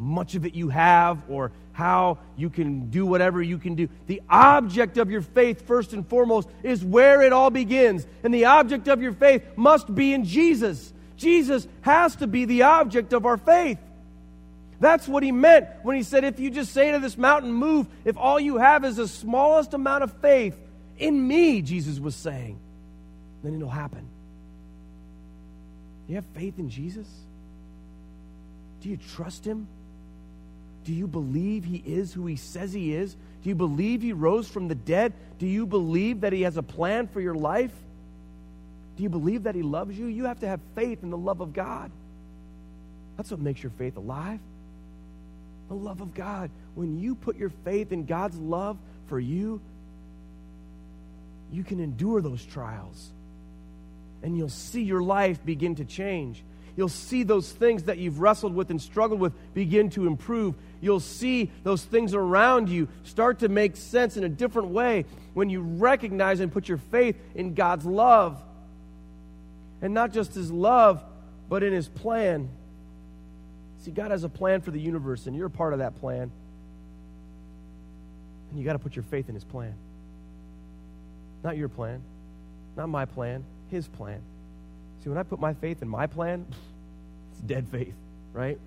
much 0.00 0.34
of 0.34 0.46
it 0.46 0.54
you 0.54 0.70
have 0.70 1.22
or 1.28 1.52
how 1.72 2.18
you 2.36 2.50
can 2.50 2.90
do 2.90 3.06
whatever 3.06 3.42
you 3.42 3.58
can 3.58 3.74
do. 3.74 3.88
The 4.06 4.22
object 4.28 4.96
of 4.96 5.10
your 5.10 5.22
faith, 5.22 5.66
first 5.66 5.92
and 5.92 6.06
foremost, 6.06 6.48
is 6.62 6.84
where 6.84 7.22
it 7.22 7.32
all 7.32 7.50
begins. 7.50 8.06
And 8.24 8.32
the 8.32 8.46
object 8.46 8.88
of 8.88 9.02
your 9.02 9.12
faith 9.12 9.44
must 9.56 9.94
be 9.94 10.12
in 10.12 10.24
Jesus. 10.24 10.92
Jesus 11.16 11.68
has 11.82 12.16
to 12.16 12.26
be 12.26 12.46
the 12.46 12.62
object 12.62 13.12
of 13.12 13.26
our 13.26 13.36
faith. 13.36 13.78
That's 14.80 15.06
what 15.06 15.22
he 15.22 15.30
meant 15.30 15.68
when 15.82 15.96
he 15.96 16.02
said, 16.02 16.24
If 16.24 16.40
you 16.40 16.50
just 16.50 16.72
say 16.72 16.92
to 16.92 16.98
this 16.98 17.18
mountain, 17.18 17.52
move, 17.52 17.86
if 18.06 18.16
all 18.16 18.40
you 18.40 18.56
have 18.56 18.84
is 18.84 18.96
the 18.96 19.06
smallest 19.06 19.74
amount 19.74 20.02
of 20.02 20.12
faith 20.20 20.56
in 21.00 21.26
me, 21.26 21.60
Jesus 21.60 21.98
was 21.98 22.14
saying, 22.14 22.58
then 23.42 23.54
it'll 23.54 23.68
happen. 23.68 24.06
You 26.08 26.16
have 26.16 26.26
faith 26.34 26.58
in 26.58 26.68
Jesus? 26.70 27.06
Do 28.80 28.88
you 28.88 28.98
trust 29.14 29.44
him? 29.44 29.66
Do 30.84 30.92
you 30.92 31.06
believe 31.06 31.64
he 31.64 31.76
is 31.76 32.12
who 32.12 32.26
he 32.26 32.36
says 32.36 32.72
he 32.72 32.94
is? 32.94 33.14
Do 33.42 33.48
you 33.48 33.54
believe 33.54 34.02
he 34.02 34.12
rose 34.12 34.48
from 34.48 34.68
the 34.68 34.74
dead? 34.74 35.12
Do 35.38 35.46
you 35.46 35.66
believe 35.66 36.22
that 36.22 36.32
he 36.32 36.42
has 36.42 36.56
a 36.56 36.62
plan 36.62 37.06
for 37.08 37.20
your 37.20 37.34
life? 37.34 37.72
Do 38.96 39.02
you 39.02 39.08
believe 39.08 39.44
that 39.44 39.54
he 39.54 39.62
loves 39.62 39.98
you? 39.98 40.06
You 40.06 40.24
have 40.24 40.40
to 40.40 40.48
have 40.48 40.60
faith 40.74 41.02
in 41.02 41.10
the 41.10 41.18
love 41.18 41.40
of 41.40 41.52
God. 41.52 41.90
That's 43.16 43.30
what 43.30 43.40
makes 43.40 43.62
your 43.62 43.72
faith 43.72 43.96
alive. 43.96 44.40
The 45.68 45.74
love 45.74 46.00
of 46.00 46.14
God. 46.14 46.50
When 46.74 46.98
you 46.98 47.14
put 47.14 47.36
your 47.36 47.50
faith 47.64 47.92
in 47.92 48.04
God's 48.04 48.38
love 48.38 48.76
for 49.08 49.20
you, 49.20 49.60
you 51.52 51.64
can 51.64 51.80
endure 51.80 52.20
those 52.20 52.44
trials. 52.44 53.10
And 54.22 54.36
you'll 54.36 54.48
see 54.48 54.82
your 54.82 55.02
life 55.02 55.44
begin 55.44 55.76
to 55.76 55.84
change. 55.84 56.42
You'll 56.80 56.88
see 56.88 57.24
those 57.24 57.52
things 57.52 57.82
that 57.82 57.98
you've 57.98 58.20
wrestled 58.20 58.54
with 58.54 58.70
and 58.70 58.80
struggled 58.80 59.20
with 59.20 59.34
begin 59.52 59.90
to 59.90 60.06
improve. 60.06 60.54
You'll 60.80 60.98
see 60.98 61.50
those 61.62 61.84
things 61.84 62.14
around 62.14 62.70
you 62.70 62.88
start 63.02 63.40
to 63.40 63.50
make 63.50 63.76
sense 63.76 64.16
in 64.16 64.24
a 64.24 64.30
different 64.30 64.68
way 64.68 65.04
when 65.34 65.50
you 65.50 65.60
recognize 65.60 66.40
and 66.40 66.50
put 66.50 66.68
your 66.68 66.78
faith 66.78 67.20
in 67.34 67.52
God's 67.52 67.84
love. 67.84 68.42
And 69.82 69.92
not 69.92 70.14
just 70.14 70.32
His 70.32 70.50
love, 70.50 71.04
but 71.50 71.62
in 71.62 71.74
His 71.74 71.86
plan. 71.86 72.48
See, 73.82 73.90
God 73.90 74.10
has 74.10 74.24
a 74.24 74.30
plan 74.30 74.62
for 74.62 74.70
the 74.70 74.80
universe, 74.80 75.26
and 75.26 75.36
you're 75.36 75.48
a 75.48 75.50
part 75.50 75.74
of 75.74 75.80
that 75.80 76.00
plan. 76.00 76.32
And 78.48 78.58
you 78.58 78.64
got 78.64 78.72
to 78.72 78.78
put 78.78 78.96
your 78.96 79.02
faith 79.02 79.28
in 79.28 79.34
His 79.34 79.44
plan. 79.44 79.74
Not 81.44 81.58
your 81.58 81.68
plan, 81.68 82.00
not 82.74 82.88
my 82.88 83.04
plan, 83.04 83.44
His 83.70 83.86
plan. 83.86 84.22
See, 85.04 85.10
when 85.10 85.18
I 85.18 85.24
put 85.24 85.40
my 85.40 85.52
faith 85.52 85.82
in 85.82 85.88
my 85.90 86.06
plan, 86.06 86.46
it's 87.40 87.48
dead 87.48 87.68
faith, 87.68 87.94
right? 88.32 88.58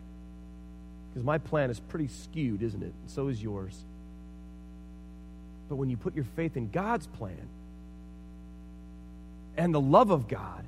Because 1.10 1.24
my 1.24 1.38
plan 1.38 1.70
is 1.70 1.80
pretty 1.80 2.08
skewed, 2.08 2.62
isn't 2.62 2.82
it? 2.82 2.94
And 3.02 3.10
so 3.10 3.28
is 3.28 3.42
yours. 3.42 3.78
But 5.70 5.76
when 5.76 5.90
you 5.90 5.98
put 5.98 6.16
your 6.16 6.26
faith 6.36 6.58
in 6.58 6.70
God's 6.70 7.08
plan 7.08 7.48
and 9.58 9.74
the 9.74 9.82
love 9.82 10.12
of 10.12 10.28
God 10.28 10.64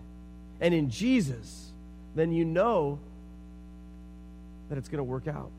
and 0.62 0.74
in 0.74 0.90
Jesus, 0.90 1.72
then 2.16 2.32
you 2.32 2.46
know 2.46 3.00
that 4.70 4.78
it's 4.78 4.88
going 4.88 5.00
to 5.00 5.04
work 5.04 5.28
out. 5.28 5.52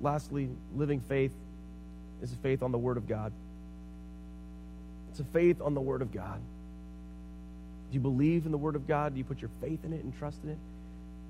Lastly, 0.00 0.48
living 0.76 1.00
faith 1.00 1.32
is 2.22 2.32
a 2.32 2.36
faith 2.36 2.62
on 2.62 2.72
the 2.72 2.78
Word 2.78 2.96
of 2.96 3.08
God. 3.08 3.32
It's 5.10 5.20
a 5.20 5.24
faith 5.24 5.60
on 5.60 5.74
the 5.74 5.80
Word 5.80 6.02
of 6.02 6.12
God. 6.12 6.40
Do 7.90 7.94
you 7.94 8.00
believe 8.00 8.46
in 8.46 8.52
the 8.52 8.58
Word 8.58 8.76
of 8.76 8.86
God? 8.86 9.14
Do 9.14 9.18
you 9.18 9.24
put 9.24 9.40
your 9.40 9.50
faith 9.60 9.84
in 9.84 9.92
it 9.92 10.04
and 10.04 10.16
trust 10.18 10.42
in 10.44 10.50
it? 10.50 10.58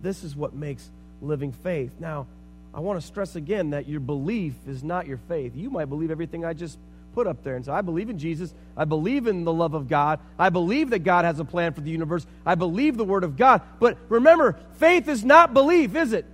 This 0.02 0.24
is 0.24 0.34
what 0.34 0.54
makes 0.54 0.90
living 1.20 1.52
faith. 1.52 1.92
Now, 1.98 2.26
I 2.74 2.80
want 2.80 3.00
to 3.00 3.06
stress 3.06 3.36
again 3.36 3.70
that 3.70 3.88
your 3.88 4.00
belief 4.00 4.54
is 4.66 4.84
not 4.84 5.06
your 5.06 5.18
faith. 5.28 5.52
You 5.56 5.70
might 5.70 5.86
believe 5.86 6.10
everything 6.10 6.44
I 6.44 6.52
just 6.52 6.78
put 7.14 7.26
up 7.26 7.42
there 7.42 7.56
and 7.56 7.64
say, 7.64 7.72
I 7.72 7.80
believe 7.80 8.10
in 8.10 8.18
Jesus. 8.18 8.52
I 8.76 8.84
believe 8.84 9.26
in 9.26 9.44
the 9.44 9.52
love 9.52 9.74
of 9.74 9.88
God. 9.88 10.20
I 10.38 10.50
believe 10.50 10.90
that 10.90 11.00
God 11.00 11.24
has 11.24 11.40
a 11.40 11.44
plan 11.44 11.72
for 11.72 11.80
the 11.80 11.90
universe. 11.90 12.26
I 12.44 12.54
believe 12.54 12.96
the 12.96 13.04
Word 13.04 13.24
of 13.24 13.36
God. 13.36 13.62
But 13.80 13.96
remember, 14.08 14.56
faith 14.74 15.08
is 15.08 15.24
not 15.24 15.54
belief, 15.54 15.96
is 15.96 16.12
it? 16.12 16.26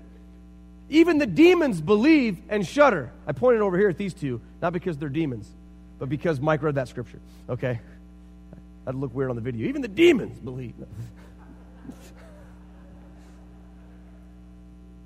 Even 0.90 1.18
the 1.18 1.26
demons 1.26 1.80
believe 1.80 2.38
and 2.48 2.66
shudder. 2.66 3.10
I 3.26 3.32
pointed 3.32 3.62
over 3.62 3.78
here 3.78 3.88
at 3.88 3.96
these 3.96 4.12
two, 4.12 4.40
not 4.60 4.72
because 4.72 4.98
they're 4.98 5.08
demons, 5.08 5.48
but 5.98 6.08
because 6.08 6.40
Mike 6.40 6.62
read 6.62 6.74
that 6.74 6.88
scripture. 6.88 7.20
Okay? 7.48 7.80
That'd 8.84 9.00
look 9.00 9.14
weird 9.14 9.30
on 9.30 9.36
the 9.36 9.42
video. 9.42 9.66
Even 9.68 9.82
the 9.82 9.88
demons 9.88 10.38
believe. 10.38 10.74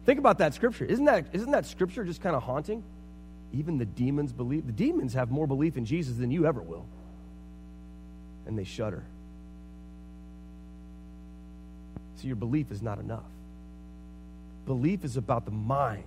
Think 0.05 0.19
about 0.19 0.38
that 0.38 0.55
scripture. 0.55 0.85
Isn't 0.85 1.05
that, 1.05 1.27
isn't 1.33 1.51
that 1.53 1.67
scripture 1.67 2.05
just 2.05 2.21
kind 2.21 2.35
of 2.35 2.43
haunting? 2.43 2.83
Even 3.53 3.79
the 3.79 3.85
demons 3.85 4.33
believe. 4.33 4.67
The 4.67 4.73
demons 4.73 5.14
have 5.14 5.31
more 5.31 5.47
belief 5.47 5.77
in 5.77 5.85
Jesus 5.85 6.17
than 6.17 6.31
you 6.31 6.47
ever 6.47 6.61
will. 6.61 6.87
And 8.47 8.59
they 8.59 8.64
shudder. 8.64 9.05
So 12.17 12.27
your 12.27 12.37
belief 12.37 12.73
is 12.73 12.83
not 12.83 12.99
enough. 12.99 13.23
Belief 14.67 15.05
is 15.05 15.17
about 15.17 15.45
the 15.45 15.51
mind, 15.51 16.05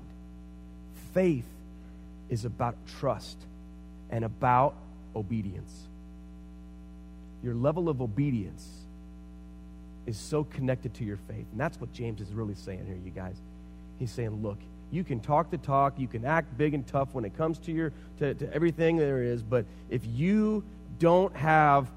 faith 1.14 1.46
is 2.30 2.46
about 2.46 2.76
trust 3.00 3.38
and 4.10 4.26
about 4.26 4.76
obedience. 5.16 5.88
Your 7.44 7.56
level 7.56 7.90
of 7.90 8.02
obedience 8.02 8.68
is 10.06 10.18
so 10.18 10.44
connected 10.44 10.94
to 10.96 11.04
your 11.04 11.18
faith. 11.18 11.46
And 11.52 11.60
that's 11.60 11.80
what 11.80 11.94
James 11.94 12.22
is 12.22 12.32
really 12.32 12.56
saying 12.56 12.86
here, 12.86 12.98
you 13.04 13.12
guys. 13.12 13.36
He's 14.00 14.12
saying, 14.12 14.42
look, 14.42 14.58
you 14.92 15.04
can 15.04 15.20
talk 15.20 15.52
the 15.52 15.58
talk, 15.58 15.98
you 15.98 16.08
can 16.08 16.26
act 16.26 16.58
big 16.58 16.74
and 16.74 16.86
tough 16.86 17.14
when 17.14 17.24
it 17.24 17.38
comes 17.38 17.60
to 17.60 17.72
your 17.72 17.94
to, 18.20 18.34
to 18.34 18.54
everything 18.54 18.98
there 18.98 19.24
is, 19.24 19.42
but 19.42 19.66
if 19.90 20.02
you 20.06 20.64
don't 21.00 21.36
have 21.36 21.90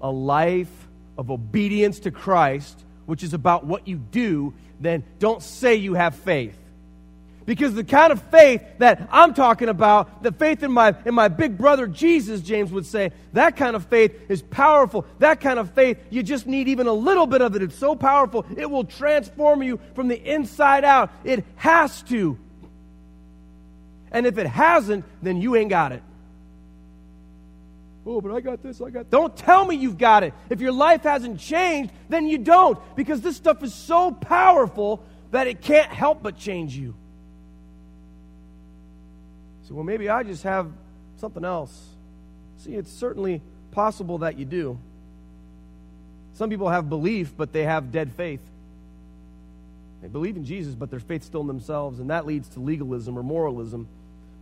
a 0.00 0.10
life 0.10 0.88
of 1.18 1.30
obedience 1.30 2.00
to 2.00 2.10
Christ, 2.10 2.84
which 3.06 3.22
is 3.22 3.34
about 3.34 3.64
what 3.66 3.88
you 3.88 3.96
do, 3.96 4.54
then 4.78 5.02
don't 5.18 5.42
say 5.42 5.74
you 5.74 5.94
have 5.94 6.14
faith. 6.14 6.56
Because 7.46 7.74
the 7.74 7.84
kind 7.84 8.12
of 8.12 8.22
faith 8.30 8.62
that 8.78 9.08
I'm 9.10 9.34
talking 9.34 9.68
about, 9.68 10.22
the 10.22 10.30
faith 10.30 10.62
in 10.62 10.70
my, 10.70 10.94
in 11.04 11.14
my 11.14 11.28
big 11.28 11.56
brother 11.58 11.86
Jesus, 11.86 12.42
James 12.42 12.70
would 12.70 12.86
say, 12.86 13.12
that 13.32 13.56
kind 13.56 13.74
of 13.74 13.86
faith 13.86 14.30
is 14.30 14.42
powerful. 14.42 15.06
That 15.18 15.40
kind 15.40 15.58
of 15.58 15.72
faith, 15.72 15.98
you 16.10 16.22
just 16.22 16.46
need 16.46 16.68
even 16.68 16.86
a 16.86 16.92
little 16.92 17.26
bit 17.26 17.42
of 17.42 17.56
it. 17.56 17.62
It's 17.62 17.76
so 17.76 17.96
powerful, 17.96 18.46
it 18.56 18.70
will 18.70 18.84
transform 18.84 19.62
you 19.62 19.80
from 19.94 20.08
the 20.08 20.22
inside 20.22 20.84
out. 20.84 21.10
It 21.24 21.44
has 21.56 22.02
to. 22.04 22.38
And 24.12 24.26
if 24.26 24.38
it 24.38 24.46
hasn't, 24.46 25.04
then 25.22 25.40
you 25.40 25.56
ain't 25.56 25.70
got 25.70 25.92
it. 25.92 26.02
Oh, 28.06 28.20
but 28.20 28.32
I 28.32 28.40
got 28.40 28.62
this, 28.62 28.80
I 28.80 28.90
got. 28.90 29.10
Don't 29.10 29.36
tell 29.36 29.64
me 29.64 29.76
you've 29.76 29.98
got 29.98 30.24
it. 30.24 30.34
If 30.48 30.60
your 30.60 30.72
life 30.72 31.02
hasn't 31.02 31.38
changed, 31.38 31.92
then 32.08 32.26
you 32.26 32.38
don't, 32.38 32.78
because 32.96 33.20
this 33.20 33.36
stuff 33.36 33.62
is 33.62 33.74
so 33.74 34.10
powerful 34.10 35.02
that 35.30 35.46
it 35.46 35.60
can't 35.60 35.90
help 35.90 36.22
but 36.22 36.36
change 36.36 36.76
you. 36.76 36.94
Well, 39.70 39.84
maybe 39.84 40.08
I 40.08 40.24
just 40.24 40.42
have 40.42 40.70
something 41.18 41.44
else. 41.44 41.88
See, 42.58 42.74
it's 42.74 42.92
certainly 42.92 43.40
possible 43.70 44.18
that 44.18 44.36
you 44.36 44.44
do. 44.44 44.78
Some 46.34 46.50
people 46.50 46.68
have 46.68 46.88
belief, 46.88 47.32
but 47.36 47.52
they 47.52 47.62
have 47.62 47.92
dead 47.92 48.12
faith. 48.12 48.42
They 50.02 50.08
believe 50.08 50.36
in 50.36 50.44
Jesus, 50.44 50.74
but 50.74 50.90
their 50.90 51.00
faith's 51.00 51.26
still 51.26 51.42
in 51.42 51.46
themselves, 51.46 52.00
and 52.00 52.10
that 52.10 52.26
leads 52.26 52.48
to 52.50 52.60
legalism 52.60 53.18
or 53.18 53.22
moralism, 53.22 53.86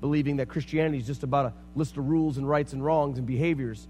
believing 0.00 0.36
that 0.36 0.48
Christianity 0.48 0.98
is 0.98 1.06
just 1.06 1.24
about 1.24 1.46
a 1.46 1.52
list 1.74 1.96
of 1.96 2.08
rules 2.08 2.38
and 2.38 2.48
rights 2.48 2.72
and 2.72 2.84
wrongs 2.84 3.18
and 3.18 3.26
behaviors. 3.26 3.86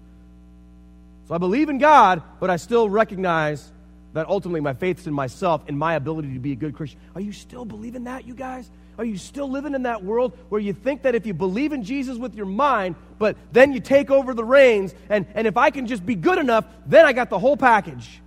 So 1.27 1.35
I 1.35 1.37
believe 1.37 1.69
in 1.69 1.77
God, 1.77 2.23
but 2.39 2.49
I 2.49 2.55
still 2.55 2.89
recognize 2.89 3.71
that 4.13 4.27
ultimately 4.27 4.61
my 4.61 4.73
faith's 4.73 5.05
in 5.07 5.13
myself 5.13 5.63
and 5.67 5.77
my 5.77 5.95
ability 5.95 6.33
to 6.33 6.39
be 6.39 6.51
a 6.51 6.55
good 6.55 6.75
Christian. 6.75 6.99
Are 7.15 7.21
you 7.21 7.31
still 7.31 7.65
believing 7.65 8.05
that, 8.05 8.25
you 8.25 8.33
guys? 8.33 8.69
Are 8.97 9.05
you 9.05 9.17
still 9.17 9.49
living 9.49 9.75
in 9.75 9.83
that 9.83 10.03
world 10.03 10.37
where 10.49 10.59
you 10.59 10.73
think 10.73 11.03
that 11.03 11.15
if 11.15 11.25
you 11.25 11.33
believe 11.33 11.71
in 11.71 11.83
Jesus 11.83 12.17
with 12.17 12.35
your 12.35 12.45
mind, 12.45 12.95
but 13.17 13.37
then 13.53 13.71
you 13.71 13.79
take 13.79 14.11
over 14.11 14.33
the 14.33 14.43
reins, 14.43 14.93
and, 15.09 15.25
and 15.35 15.47
if 15.47 15.55
I 15.55 15.69
can 15.69 15.87
just 15.87 16.05
be 16.05 16.15
good 16.15 16.37
enough, 16.37 16.65
then 16.85 17.05
I 17.05 17.13
got 17.13 17.29
the 17.29 17.39
whole 17.39 17.55
package? 17.55 18.19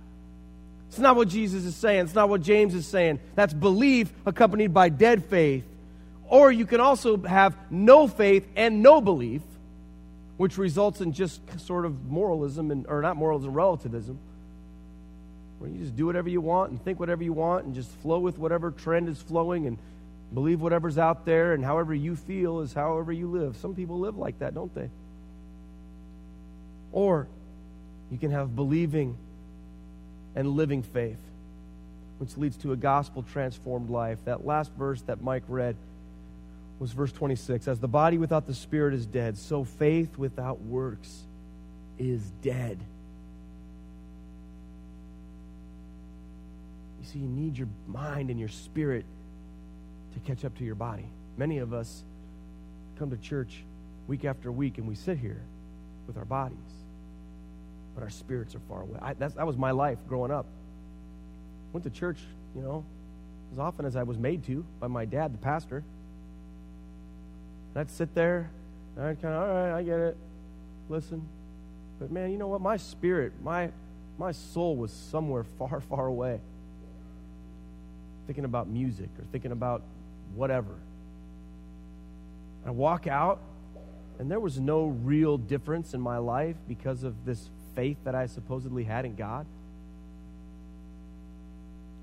It's 0.87 0.99
not 0.99 1.15
what 1.15 1.27
Jesus 1.27 1.65
is 1.65 1.75
saying. 1.75 2.05
It's 2.05 2.15
not 2.15 2.29
what 2.29 2.41
James 2.41 2.73
is 2.75 2.87
saying. 2.87 3.19
That's 3.35 3.53
belief 3.53 4.11
accompanied 4.25 4.73
by 4.73 4.89
dead 4.89 5.25
faith. 5.25 5.63
Or 6.25 6.51
you 6.51 6.65
can 6.65 6.79
also 6.79 7.17
have 7.17 7.55
no 7.69 8.07
faith 8.07 8.47
and 8.55 8.81
no 8.81 9.01
belief, 9.01 9.41
which 10.37 10.57
results 10.57 11.01
in 11.01 11.13
just 11.13 11.41
sort 11.59 11.85
of 11.85 12.09
moralism, 12.09 12.71
and, 12.71 12.87
or 12.87 13.01
not 13.01 13.17
moralism, 13.17 13.53
relativism, 13.53 14.17
where 15.59 15.69
you 15.69 15.79
just 15.79 15.95
do 15.95 16.05
whatever 16.05 16.29
you 16.29 16.41
want 16.41 16.71
and 16.71 16.83
think 16.83 16.99
whatever 16.99 17.23
you 17.23 17.33
want 17.33 17.65
and 17.65 17.73
just 17.75 17.89
flow 18.01 18.19
with 18.19 18.37
whatever 18.37 18.71
trend 18.71 19.07
is 19.07 19.21
flowing 19.21 19.67
and 19.67 19.77
believe 20.33 20.61
whatever's 20.61 20.97
out 20.97 21.25
there, 21.25 21.53
and 21.53 21.63
however 21.63 21.93
you 21.93 22.15
feel 22.15 22.61
is 22.61 22.73
however 22.73 23.11
you 23.11 23.27
live. 23.27 23.55
Some 23.57 23.75
people 23.75 23.99
live 23.99 24.17
like 24.17 24.39
that, 24.39 24.55
don't 24.55 24.73
they? 24.73 24.89
Or 26.91 27.27
you 28.11 28.17
can 28.17 28.31
have 28.31 28.55
believing 28.55 29.15
and 30.35 30.49
living 30.49 30.81
faith, 30.81 31.19
which 32.17 32.35
leads 32.37 32.57
to 32.57 32.71
a 32.71 32.75
gospel 32.75 33.23
transformed 33.23 33.89
life. 33.89 34.17
That 34.25 34.45
last 34.45 34.71
verse 34.73 35.01
that 35.03 35.21
Mike 35.21 35.43
read 35.47 35.75
was 36.79 36.91
verse 36.91 37.11
26. 37.11 37.67
As 37.67 37.79
the 37.79 37.87
body 37.87 38.17
without 38.17 38.47
the 38.47 38.53
spirit 38.53 38.93
is 38.93 39.05
dead, 39.05 39.37
so 39.37 39.63
faith 39.63 40.17
without 40.17 40.61
works 40.61 41.21
is 41.99 42.21
dead. 42.41 42.79
You 47.15 47.21
you 47.21 47.27
need 47.27 47.57
your 47.57 47.67
mind 47.87 48.29
and 48.29 48.39
your 48.39 48.49
spirit 48.49 49.05
to 50.13 50.19
catch 50.19 50.45
up 50.45 50.57
to 50.57 50.63
your 50.63 50.75
body. 50.75 51.05
Many 51.37 51.59
of 51.59 51.73
us 51.73 52.03
come 52.97 53.09
to 53.09 53.17
church 53.17 53.63
week 54.07 54.25
after 54.25 54.51
week 54.51 54.77
and 54.77 54.87
we 54.87 54.95
sit 54.95 55.17
here 55.17 55.41
with 56.07 56.17
our 56.17 56.25
bodies, 56.25 56.57
but 57.95 58.03
our 58.03 58.09
spirits 58.09 58.55
are 58.55 58.61
far 58.67 58.81
away. 58.81 58.99
I, 59.01 59.13
that 59.13 59.47
was 59.47 59.57
my 59.57 59.71
life 59.71 59.97
growing 60.07 60.31
up. 60.31 60.45
Went 61.71 61.83
to 61.85 61.89
church, 61.89 62.19
you 62.55 62.61
know, 62.61 62.85
as 63.51 63.59
often 63.59 63.85
as 63.85 63.95
I 63.95 64.03
was 64.03 64.17
made 64.17 64.43
to 64.45 64.65
by 64.79 64.87
my 64.87 65.05
dad, 65.05 65.33
the 65.33 65.37
pastor. 65.37 65.83
And 67.73 67.81
I'd 67.81 67.89
sit 67.89 68.13
there, 68.13 68.51
and 68.95 69.05
I'd 69.05 69.21
kind 69.21 69.33
of, 69.33 69.41
all 69.41 69.55
right, 69.55 69.77
I 69.77 69.83
get 69.83 69.99
it, 69.99 70.17
listen. 70.89 71.27
But 71.99 72.11
man, 72.11 72.31
you 72.31 72.37
know 72.37 72.47
what? 72.47 72.61
My 72.61 72.77
spirit, 72.77 73.33
my, 73.41 73.71
my 74.17 74.31
soul 74.31 74.75
was 74.75 74.91
somewhere 74.91 75.43
far, 75.57 75.81
far 75.81 76.05
away. 76.05 76.39
Thinking 78.27 78.45
about 78.45 78.67
music 78.67 79.09
or 79.19 79.25
thinking 79.31 79.51
about 79.51 79.81
whatever. 80.35 80.75
I 82.65 82.71
walk 82.71 83.07
out, 83.07 83.39
and 84.19 84.31
there 84.31 84.39
was 84.39 84.59
no 84.59 84.85
real 85.03 85.37
difference 85.37 85.93
in 85.93 86.01
my 86.01 86.17
life 86.17 86.55
because 86.67 87.03
of 87.03 87.25
this 87.25 87.49
faith 87.75 87.97
that 88.05 88.15
I 88.15 88.27
supposedly 88.27 88.83
had 88.83 89.05
in 89.05 89.15
God. 89.15 89.45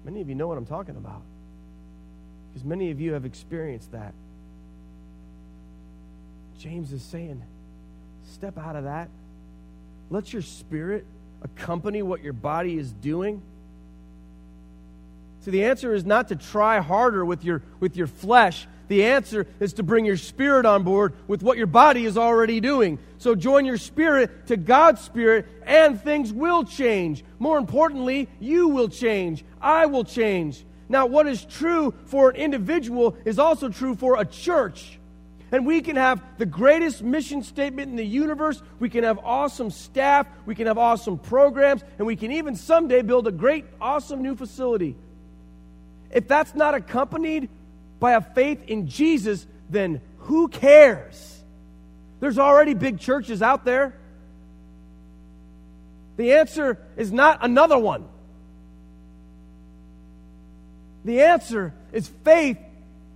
Many 0.04 0.20
of 0.20 0.28
you 0.28 0.34
know 0.34 0.48
what 0.48 0.58
I'm 0.58 0.66
talking 0.66 0.96
about 0.96 1.22
because 2.50 2.64
many 2.64 2.90
of 2.90 3.00
you 3.00 3.12
have 3.12 3.24
experienced 3.24 3.92
that. 3.92 4.12
James 6.58 6.92
is 6.92 7.02
saying, 7.02 7.42
step 8.32 8.58
out 8.58 8.76
of 8.76 8.84
that. 8.84 9.08
Let 10.10 10.32
your 10.32 10.42
spirit 10.42 11.06
accompany 11.42 12.02
what 12.02 12.22
your 12.22 12.32
body 12.32 12.76
is 12.76 12.92
doing. 12.92 13.40
See, 15.40 15.50
the 15.50 15.64
answer 15.64 15.94
is 15.94 16.04
not 16.04 16.28
to 16.28 16.36
try 16.36 16.80
harder 16.80 17.24
with 17.24 17.44
your, 17.44 17.62
with 17.80 17.96
your 17.96 18.06
flesh. 18.06 18.66
The 18.88 19.04
answer 19.04 19.46
is 19.58 19.74
to 19.74 19.82
bring 19.82 20.04
your 20.04 20.18
spirit 20.18 20.66
on 20.66 20.82
board 20.82 21.14
with 21.28 21.42
what 21.42 21.56
your 21.56 21.66
body 21.66 22.04
is 22.04 22.18
already 22.18 22.60
doing. 22.60 22.98
So 23.18 23.34
join 23.34 23.64
your 23.64 23.78
spirit 23.78 24.48
to 24.48 24.56
God's 24.56 25.00
spirit, 25.00 25.46
and 25.64 26.00
things 26.00 26.32
will 26.32 26.64
change. 26.64 27.24
More 27.38 27.56
importantly, 27.56 28.28
you 28.38 28.68
will 28.68 28.88
change. 28.88 29.44
I 29.60 29.86
will 29.86 30.04
change. 30.04 30.64
Now, 30.88 31.06
what 31.06 31.26
is 31.26 31.44
true 31.44 31.94
for 32.06 32.30
an 32.30 32.36
individual 32.36 33.16
is 33.24 33.38
also 33.38 33.68
true 33.68 33.94
for 33.94 34.20
a 34.20 34.24
church. 34.24 34.98
And 35.52 35.64
we 35.64 35.80
can 35.80 35.96
have 35.96 36.22
the 36.38 36.46
greatest 36.46 37.02
mission 37.02 37.42
statement 37.42 37.90
in 37.90 37.96
the 37.96 38.04
universe. 38.04 38.60
We 38.78 38.90
can 38.90 39.04
have 39.04 39.18
awesome 39.18 39.70
staff. 39.70 40.26
We 40.46 40.54
can 40.54 40.66
have 40.66 40.78
awesome 40.78 41.18
programs. 41.18 41.82
And 41.98 42.06
we 42.06 42.16
can 42.16 42.32
even 42.32 42.56
someday 42.56 43.02
build 43.02 43.26
a 43.26 43.32
great, 43.32 43.64
awesome 43.80 44.22
new 44.22 44.36
facility. 44.36 44.96
If 46.10 46.26
that's 46.28 46.54
not 46.54 46.74
accompanied 46.74 47.48
by 47.98 48.12
a 48.12 48.20
faith 48.20 48.64
in 48.66 48.88
Jesus, 48.88 49.46
then 49.68 50.00
who 50.18 50.48
cares? 50.48 51.42
There's 52.20 52.38
already 52.38 52.74
big 52.74 52.98
churches 52.98 53.42
out 53.42 53.64
there. 53.64 53.94
The 56.16 56.34
answer 56.34 56.78
is 56.96 57.12
not 57.12 57.38
another 57.42 57.78
one. 57.78 58.06
The 61.04 61.22
answer 61.22 61.72
is 61.92 62.08
faith 62.24 62.58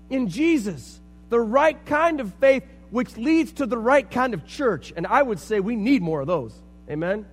in 0.09 0.29
Jesus, 0.29 0.99
the 1.29 1.41
right 1.41 1.85
kind 1.85 2.21
of 2.21 2.33
faith 2.35 2.65
which 2.91 3.17
leads 3.17 3.53
to 3.55 3.67
the 3.67 3.77
right 3.77 4.09
kind 4.09 4.33
of 4.33 4.47
church. 4.47 4.93
And 4.97 5.07
I 5.07 5.23
would 5.23 5.41
say 5.41 5.61
we 5.61 5.77
need 5.77 6.01
more 6.01 6.21
of 6.21 6.27
those. 6.27 6.55
Amen? 6.89 7.27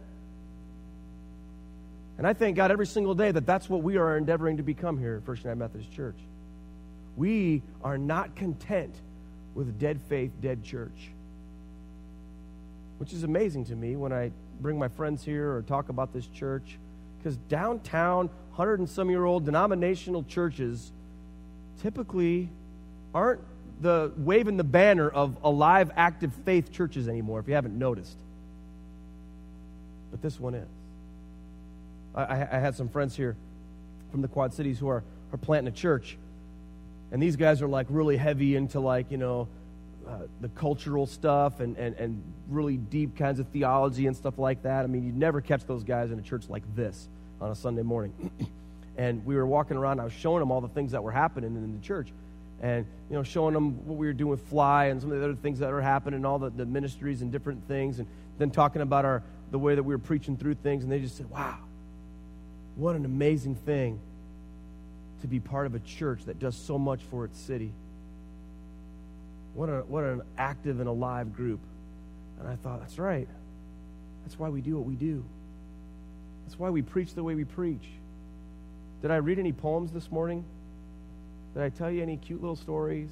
And 2.21 2.27
I 2.27 2.33
thank 2.33 2.55
God 2.55 2.69
every 2.69 2.85
single 2.85 3.15
day 3.15 3.31
that 3.31 3.47
that's 3.47 3.67
what 3.67 3.81
we 3.81 3.97
are 3.97 4.15
endeavoring 4.15 4.57
to 4.57 4.61
become 4.61 4.99
here 4.99 5.15
at 5.15 5.25
First 5.25 5.43
United 5.43 5.57
Methodist 5.57 5.91
Church. 5.91 6.17
We 7.17 7.63
are 7.83 7.97
not 7.97 8.35
content 8.35 8.93
with 9.55 9.79
dead 9.79 9.99
faith, 10.07 10.29
dead 10.39 10.63
church. 10.63 11.09
Which 12.99 13.11
is 13.11 13.23
amazing 13.23 13.65
to 13.65 13.75
me 13.75 13.95
when 13.95 14.13
I 14.13 14.29
bring 14.59 14.77
my 14.77 14.87
friends 14.87 15.25
here 15.25 15.51
or 15.51 15.63
talk 15.63 15.89
about 15.89 16.13
this 16.13 16.27
church. 16.27 16.77
Because 17.17 17.37
downtown, 17.49 18.29
hundred 18.51 18.77
and 18.77 18.87
some 18.87 19.09
year 19.09 19.25
old 19.25 19.43
denominational 19.43 20.21
churches 20.21 20.91
typically 21.81 22.49
aren't 23.15 23.41
the 23.81 24.11
waving 24.15 24.57
the 24.57 24.63
banner 24.63 25.09
of 25.09 25.37
alive, 25.43 25.89
active 25.95 26.35
faith 26.45 26.71
churches 26.71 27.07
anymore, 27.07 27.39
if 27.39 27.47
you 27.47 27.55
haven't 27.55 27.79
noticed. 27.79 28.17
But 30.11 30.21
this 30.21 30.39
one 30.39 30.53
is. 30.53 30.80
I, 32.15 32.41
I 32.41 32.59
had 32.59 32.75
some 32.75 32.89
friends 32.89 33.15
here 33.15 33.35
from 34.11 34.21
the 34.21 34.27
Quad 34.27 34.53
Cities 34.53 34.79
who 34.79 34.89
are, 34.89 35.03
are 35.31 35.37
planting 35.37 35.73
a 35.73 35.75
church. 35.75 36.17
And 37.11 37.21
these 37.21 37.35
guys 37.35 37.61
are 37.61 37.67
like 37.67 37.87
really 37.89 38.17
heavy 38.17 38.55
into 38.55 38.79
like, 38.79 39.11
you 39.11 39.17
know, 39.17 39.47
uh, 40.07 40.17
the 40.41 40.49
cultural 40.49 41.05
stuff 41.05 41.59
and, 41.59 41.77
and, 41.77 41.95
and 41.95 42.21
really 42.49 42.77
deep 42.77 43.15
kinds 43.15 43.39
of 43.39 43.47
theology 43.49 44.07
and 44.07 44.15
stuff 44.15 44.37
like 44.37 44.63
that. 44.63 44.83
I 44.83 44.87
mean, 44.87 45.05
you'd 45.05 45.17
never 45.17 45.41
catch 45.41 45.65
those 45.65 45.83
guys 45.83 46.11
in 46.11 46.19
a 46.19 46.21
church 46.21 46.49
like 46.49 46.63
this 46.75 47.07
on 47.39 47.51
a 47.51 47.55
Sunday 47.55 47.83
morning. 47.83 48.31
and 48.97 49.25
we 49.25 49.35
were 49.35 49.45
walking 49.45 49.77
around, 49.77 49.99
I 49.99 50.03
was 50.03 50.13
showing 50.13 50.39
them 50.39 50.51
all 50.51 50.61
the 50.61 50.69
things 50.69 50.91
that 50.91 51.03
were 51.03 51.11
happening 51.11 51.55
in 51.55 51.79
the 51.79 51.85
church. 51.85 52.11
And, 52.61 52.85
you 53.09 53.15
know, 53.15 53.23
showing 53.23 53.53
them 53.53 53.85
what 53.87 53.97
we 53.97 54.05
were 54.05 54.13
doing 54.13 54.29
with 54.29 54.47
Fly 54.47 54.85
and 54.85 55.01
some 55.01 55.11
of 55.11 55.17
the 55.17 55.23
other 55.23 55.35
things 55.35 55.59
that 55.59 55.71
are 55.71 55.81
happening, 55.81 56.25
all 56.25 56.37
the, 56.37 56.51
the 56.51 56.65
ministries 56.65 57.21
and 57.21 57.31
different 57.31 57.67
things. 57.67 57.99
And 57.99 58.07
then 58.37 58.51
talking 58.51 58.81
about 58.81 59.03
our, 59.03 59.23
the 59.49 59.57
way 59.59 59.75
that 59.75 59.83
we 59.83 59.93
were 59.93 59.99
preaching 59.99 60.37
through 60.37 60.55
things. 60.55 60.83
And 60.83 60.91
they 60.91 60.99
just 60.99 61.17
said, 61.17 61.29
wow, 61.29 61.57
what 62.75 62.95
an 62.95 63.05
amazing 63.05 63.55
thing 63.55 63.99
to 65.21 65.27
be 65.27 65.39
part 65.39 65.65
of 65.65 65.75
a 65.75 65.79
church 65.79 66.25
that 66.25 66.39
does 66.39 66.55
so 66.55 66.77
much 66.77 67.01
for 67.09 67.25
its 67.25 67.39
city. 67.39 67.71
What, 69.53 69.69
a, 69.69 69.81
what 69.81 70.03
an 70.03 70.21
active 70.37 70.79
and 70.79 70.87
alive 70.87 71.33
group. 71.33 71.59
And 72.39 72.47
I 72.47 72.55
thought, 72.55 72.79
that's 72.79 72.97
right. 72.97 73.27
That's 74.23 74.39
why 74.39 74.49
we 74.49 74.61
do 74.61 74.77
what 74.77 74.85
we 74.85 74.95
do. 74.95 75.23
That's 76.45 76.57
why 76.57 76.69
we 76.69 76.81
preach 76.81 77.13
the 77.13 77.23
way 77.23 77.35
we 77.35 77.45
preach. 77.45 77.87
Did 79.01 79.11
I 79.11 79.17
read 79.17 79.39
any 79.39 79.51
poems 79.51 79.91
this 79.91 80.11
morning? 80.11 80.43
Did 81.53 81.63
I 81.63 81.69
tell 81.69 81.91
you 81.91 82.01
any 82.01 82.17
cute 82.17 82.41
little 82.41 82.55
stories? 82.55 83.09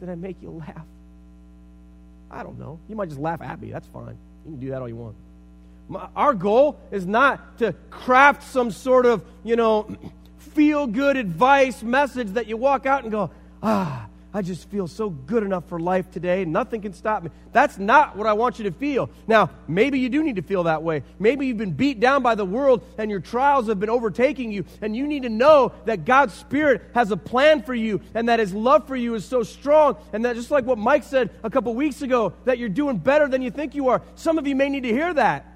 Did 0.00 0.08
I 0.08 0.14
make 0.14 0.42
you 0.42 0.50
laugh? 0.66 0.86
I 2.30 2.42
don't 2.42 2.58
know. 2.58 2.80
You 2.88 2.96
might 2.96 3.08
just 3.08 3.20
laugh 3.20 3.40
at 3.40 3.60
me. 3.60 3.70
That's 3.70 3.86
fine. 3.88 4.18
You 4.44 4.52
can 4.52 4.60
do 4.60 4.70
that 4.70 4.82
all 4.82 4.88
you 4.88 4.96
want. 4.96 5.14
Our 6.16 6.34
goal 6.34 6.80
is 6.90 7.06
not 7.06 7.58
to 7.58 7.74
craft 7.90 8.42
some 8.44 8.70
sort 8.70 9.06
of, 9.06 9.24
you 9.42 9.56
know, 9.56 9.96
feel 10.38 10.86
good 10.86 11.16
advice 11.16 11.82
message 11.82 12.28
that 12.30 12.46
you 12.46 12.56
walk 12.56 12.86
out 12.86 13.02
and 13.02 13.12
go, 13.12 13.30
ah, 13.62 14.06
I 14.36 14.42
just 14.42 14.68
feel 14.68 14.88
so 14.88 15.10
good 15.10 15.44
enough 15.44 15.68
for 15.68 15.78
life 15.78 16.10
today. 16.10 16.44
Nothing 16.44 16.82
can 16.82 16.92
stop 16.92 17.22
me. 17.22 17.30
That's 17.52 17.78
not 17.78 18.16
what 18.16 18.26
I 18.26 18.32
want 18.32 18.58
you 18.58 18.64
to 18.64 18.72
feel. 18.72 19.08
Now, 19.28 19.50
maybe 19.68 20.00
you 20.00 20.08
do 20.08 20.24
need 20.24 20.36
to 20.36 20.42
feel 20.42 20.64
that 20.64 20.82
way. 20.82 21.04
Maybe 21.20 21.46
you've 21.46 21.56
been 21.56 21.70
beat 21.70 22.00
down 22.00 22.24
by 22.24 22.34
the 22.34 22.44
world 22.44 22.84
and 22.98 23.12
your 23.12 23.20
trials 23.20 23.68
have 23.68 23.78
been 23.78 23.90
overtaking 23.90 24.50
you, 24.50 24.64
and 24.82 24.96
you 24.96 25.06
need 25.06 25.22
to 25.22 25.28
know 25.28 25.72
that 25.84 26.04
God's 26.04 26.34
Spirit 26.34 26.82
has 26.94 27.12
a 27.12 27.16
plan 27.16 27.62
for 27.62 27.74
you 27.74 28.00
and 28.12 28.28
that 28.28 28.40
His 28.40 28.52
love 28.52 28.88
for 28.88 28.96
you 28.96 29.14
is 29.14 29.24
so 29.24 29.44
strong, 29.44 29.96
and 30.12 30.24
that 30.24 30.34
just 30.34 30.50
like 30.50 30.64
what 30.64 30.78
Mike 30.78 31.04
said 31.04 31.30
a 31.44 31.50
couple 31.50 31.72
weeks 31.72 32.02
ago, 32.02 32.32
that 32.44 32.58
you're 32.58 32.68
doing 32.68 32.96
better 32.96 33.28
than 33.28 33.40
you 33.40 33.52
think 33.52 33.76
you 33.76 33.90
are. 33.90 34.02
Some 34.16 34.38
of 34.38 34.48
you 34.48 34.56
may 34.56 34.68
need 34.68 34.82
to 34.82 34.92
hear 34.92 35.14
that. 35.14 35.53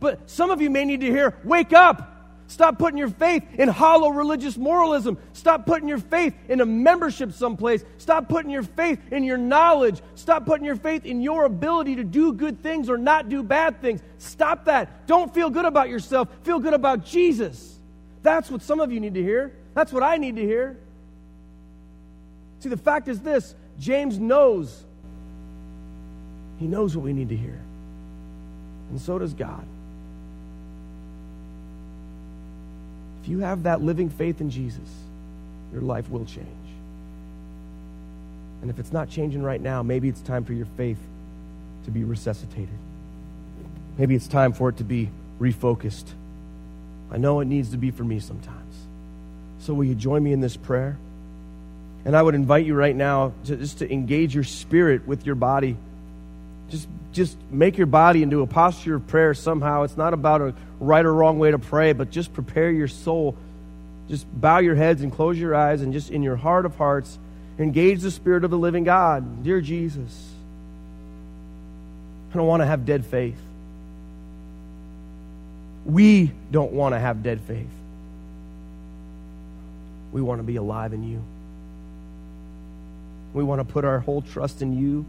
But 0.00 0.28
some 0.28 0.50
of 0.50 0.60
you 0.60 0.70
may 0.70 0.84
need 0.84 1.00
to 1.00 1.06
hear, 1.06 1.34
wake 1.44 1.72
up. 1.72 2.12
Stop 2.48 2.78
putting 2.78 2.96
your 2.96 3.08
faith 3.08 3.42
in 3.54 3.68
hollow 3.68 4.10
religious 4.10 4.56
moralism. 4.56 5.18
Stop 5.32 5.66
putting 5.66 5.88
your 5.88 5.98
faith 5.98 6.34
in 6.48 6.60
a 6.60 6.66
membership 6.66 7.32
someplace. 7.32 7.84
Stop 7.98 8.28
putting 8.28 8.50
your 8.50 8.62
faith 8.62 9.00
in 9.10 9.24
your 9.24 9.36
knowledge. 9.36 10.00
Stop 10.14 10.46
putting 10.46 10.64
your 10.64 10.76
faith 10.76 11.04
in 11.04 11.20
your 11.20 11.44
ability 11.44 11.96
to 11.96 12.04
do 12.04 12.32
good 12.32 12.62
things 12.62 12.88
or 12.88 12.98
not 12.98 13.28
do 13.28 13.42
bad 13.42 13.80
things. 13.80 14.00
Stop 14.18 14.66
that. 14.66 15.06
Don't 15.08 15.34
feel 15.34 15.50
good 15.50 15.64
about 15.64 15.88
yourself. 15.88 16.28
Feel 16.44 16.60
good 16.60 16.74
about 16.74 17.04
Jesus. 17.04 17.78
That's 18.22 18.48
what 18.48 18.62
some 18.62 18.78
of 18.78 18.92
you 18.92 19.00
need 19.00 19.14
to 19.14 19.22
hear. 19.22 19.52
That's 19.74 19.92
what 19.92 20.04
I 20.04 20.16
need 20.16 20.36
to 20.36 20.42
hear. 20.42 20.78
See, 22.60 22.68
the 22.68 22.76
fact 22.76 23.08
is 23.08 23.20
this 23.20 23.54
James 23.78 24.18
knows. 24.18 24.84
He 26.58 26.66
knows 26.66 26.96
what 26.96 27.04
we 27.04 27.12
need 27.12 27.28
to 27.28 27.36
hear. 27.36 27.60
And 28.90 29.00
so 29.00 29.18
does 29.18 29.34
God. 29.34 29.66
If 33.26 33.30
you 33.30 33.40
have 33.40 33.64
that 33.64 33.82
living 33.82 34.08
faith 34.08 34.40
in 34.40 34.50
Jesus, 34.50 34.88
your 35.72 35.82
life 35.82 36.08
will 36.10 36.24
change. 36.26 36.46
And 38.62 38.70
if 38.70 38.78
it's 38.78 38.92
not 38.92 39.10
changing 39.10 39.42
right 39.42 39.60
now, 39.60 39.82
maybe 39.82 40.08
it's 40.08 40.20
time 40.20 40.44
for 40.44 40.52
your 40.52 40.68
faith 40.76 41.00
to 41.86 41.90
be 41.90 42.04
resuscitated. 42.04 42.68
Maybe 43.98 44.14
it's 44.14 44.28
time 44.28 44.52
for 44.52 44.68
it 44.68 44.76
to 44.76 44.84
be 44.84 45.10
refocused. 45.40 46.04
I 47.10 47.16
know 47.16 47.40
it 47.40 47.46
needs 47.46 47.70
to 47.70 47.76
be 47.76 47.90
for 47.90 48.04
me 48.04 48.20
sometimes. 48.20 48.74
So, 49.58 49.74
will 49.74 49.86
you 49.86 49.96
join 49.96 50.22
me 50.22 50.32
in 50.32 50.40
this 50.40 50.56
prayer? 50.56 50.96
And 52.04 52.16
I 52.16 52.22
would 52.22 52.36
invite 52.36 52.64
you 52.64 52.76
right 52.76 52.94
now 52.94 53.32
to 53.46 53.56
just 53.56 53.78
to 53.78 53.92
engage 53.92 54.36
your 54.36 54.44
spirit 54.44 55.04
with 55.04 55.26
your 55.26 55.34
body. 55.34 55.76
Just, 56.68 56.88
just 57.12 57.36
make 57.50 57.78
your 57.78 57.86
body 57.86 58.22
into 58.22 58.42
a 58.42 58.46
posture 58.46 58.96
of 58.96 59.06
prayer 59.06 59.34
somehow. 59.34 59.82
It's 59.84 59.96
not 59.96 60.14
about 60.14 60.40
a 60.40 60.54
right 60.80 61.04
or 61.04 61.12
wrong 61.12 61.38
way 61.38 61.50
to 61.50 61.58
pray, 61.58 61.92
but 61.92 62.10
just 62.10 62.32
prepare 62.32 62.70
your 62.70 62.88
soul. 62.88 63.36
Just 64.08 64.26
bow 64.40 64.58
your 64.58 64.74
heads 64.74 65.02
and 65.02 65.12
close 65.12 65.38
your 65.38 65.54
eyes, 65.54 65.82
and 65.82 65.92
just 65.92 66.10
in 66.10 66.22
your 66.22 66.36
heart 66.36 66.66
of 66.66 66.76
hearts, 66.76 67.18
engage 67.58 68.02
the 68.02 68.10
Spirit 68.10 68.44
of 68.44 68.50
the 68.50 68.58
living 68.58 68.84
God. 68.84 69.42
Dear 69.42 69.60
Jesus, 69.60 70.30
I 72.32 72.36
don't 72.36 72.46
want 72.46 72.62
to 72.62 72.66
have 72.66 72.84
dead 72.84 73.04
faith. 73.06 73.38
We 75.84 76.32
don't 76.50 76.72
want 76.72 76.94
to 76.94 76.98
have 76.98 77.22
dead 77.22 77.40
faith. 77.42 77.68
We 80.12 80.20
want 80.20 80.40
to 80.40 80.42
be 80.44 80.56
alive 80.56 80.92
in 80.92 81.08
you. 81.08 81.22
We 83.34 83.44
want 83.44 83.60
to 83.60 83.64
put 83.64 83.84
our 83.84 84.00
whole 84.00 84.22
trust 84.22 84.62
in 84.62 84.78
you 84.78 85.04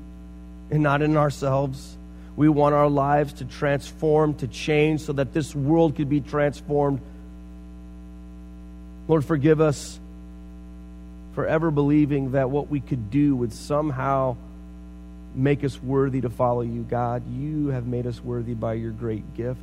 and 0.69 0.83
not 0.83 1.01
in 1.01 1.17
ourselves. 1.17 1.97
We 2.35 2.49
want 2.49 2.75
our 2.75 2.89
lives 2.89 3.33
to 3.33 3.45
transform, 3.45 4.35
to 4.35 4.47
change, 4.47 5.01
so 5.01 5.13
that 5.13 5.33
this 5.33 5.55
world 5.55 5.95
could 5.95 6.09
be 6.09 6.21
transformed. 6.21 7.01
Lord, 9.07 9.25
forgive 9.25 9.61
us 9.61 9.99
for 11.33 11.47
ever 11.47 11.71
believing 11.71 12.33
that 12.33 12.49
what 12.49 12.69
we 12.69 12.79
could 12.79 13.09
do 13.09 13.35
would 13.35 13.53
somehow 13.53 14.35
make 15.33 15.63
us 15.63 15.81
worthy 15.81 16.21
to 16.21 16.29
follow 16.29 16.61
you, 16.61 16.81
God. 16.83 17.23
You 17.31 17.67
have 17.67 17.87
made 17.87 18.05
us 18.05 18.23
worthy 18.23 18.53
by 18.53 18.73
your 18.73 18.91
great 18.91 19.35
gift, 19.35 19.61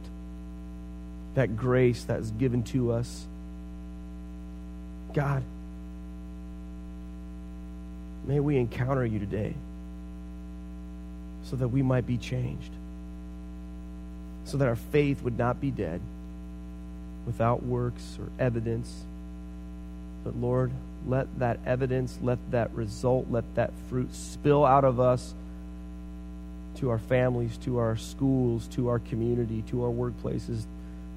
that 1.35 1.57
grace 1.57 2.05
that 2.05 2.21
is 2.21 2.31
given 2.33 2.63
to 2.65 2.93
us. 2.93 3.27
God, 5.13 5.43
may 8.27 8.41
we 8.41 8.57
encounter 8.57 9.05
you 9.05 9.19
today 9.19 9.55
so 11.45 11.57
that 11.57 11.69
we 11.69 11.83
might 11.83 12.07
be 12.07 12.17
changed, 12.17 12.71
so 14.45 14.57
that 14.57 14.69
our 14.69 14.77
faith 14.77 15.23
would 15.23 15.39
not 15.39 15.61
be 15.61 15.71
dead 15.71 16.01
without 17.27 17.63
works 17.63 18.19
or 18.19 18.29
evidence. 18.43 19.03
But 20.25 20.37
Lord, 20.37 20.71
let 21.07 21.39
that 21.39 21.59
evidence, 21.67 22.19
let 22.23 22.39
that 22.51 22.71
result, 22.73 23.27
let 23.31 23.45
that 23.57 23.73
fruit 23.89 24.15
spill 24.15 24.65
out 24.65 24.85
of 24.85 25.01
us 25.01 25.35
to 26.77 26.91
our 26.91 26.99
families, 26.99 27.57
to 27.59 27.79
our 27.79 27.97
schools, 27.97 28.67
to 28.69 28.89
our 28.89 28.99
community, 28.99 29.63
to 29.69 29.85
our 29.85 29.91
workplaces, 29.91 30.65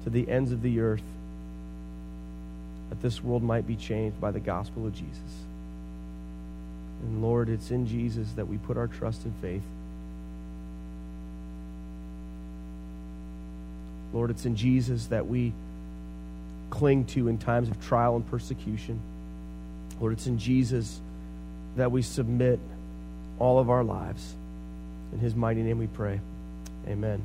to 0.04 0.10
the 0.10 0.28
ends 0.28 0.52
of 0.52 0.62
the 0.62 0.80
earth 0.80 1.02
that 2.88 3.02
this 3.02 3.22
world 3.22 3.42
might 3.42 3.66
be 3.66 3.76
changed 3.76 4.20
by 4.20 4.30
the 4.30 4.40
gospel 4.40 4.86
of 4.86 4.94
Jesus. 4.94 5.44
And 7.02 7.22
Lord, 7.22 7.48
it's 7.48 7.70
in 7.70 7.86
Jesus 7.86 8.30
that 8.32 8.48
we 8.48 8.58
put 8.58 8.76
our 8.76 8.86
trust 8.86 9.24
and 9.24 9.34
faith. 9.40 9.62
Lord, 14.12 14.30
it's 14.30 14.44
in 14.44 14.56
Jesus 14.56 15.06
that 15.06 15.26
we 15.26 15.52
cling 16.70 17.04
to 17.06 17.28
in 17.28 17.38
times 17.38 17.68
of 17.68 17.80
trial 17.86 18.16
and 18.16 18.28
persecution. 18.30 19.00
Lord, 20.00 20.12
it's 20.12 20.26
in 20.26 20.38
Jesus 20.38 21.00
that 21.76 21.90
we 21.90 22.02
submit 22.02 22.58
all 23.38 23.58
of 23.58 23.70
our 23.70 23.84
lives. 23.84 24.34
In 25.12 25.18
his 25.18 25.34
mighty 25.34 25.62
name 25.62 25.78
we 25.78 25.86
pray. 25.86 26.20
Amen. 26.86 27.22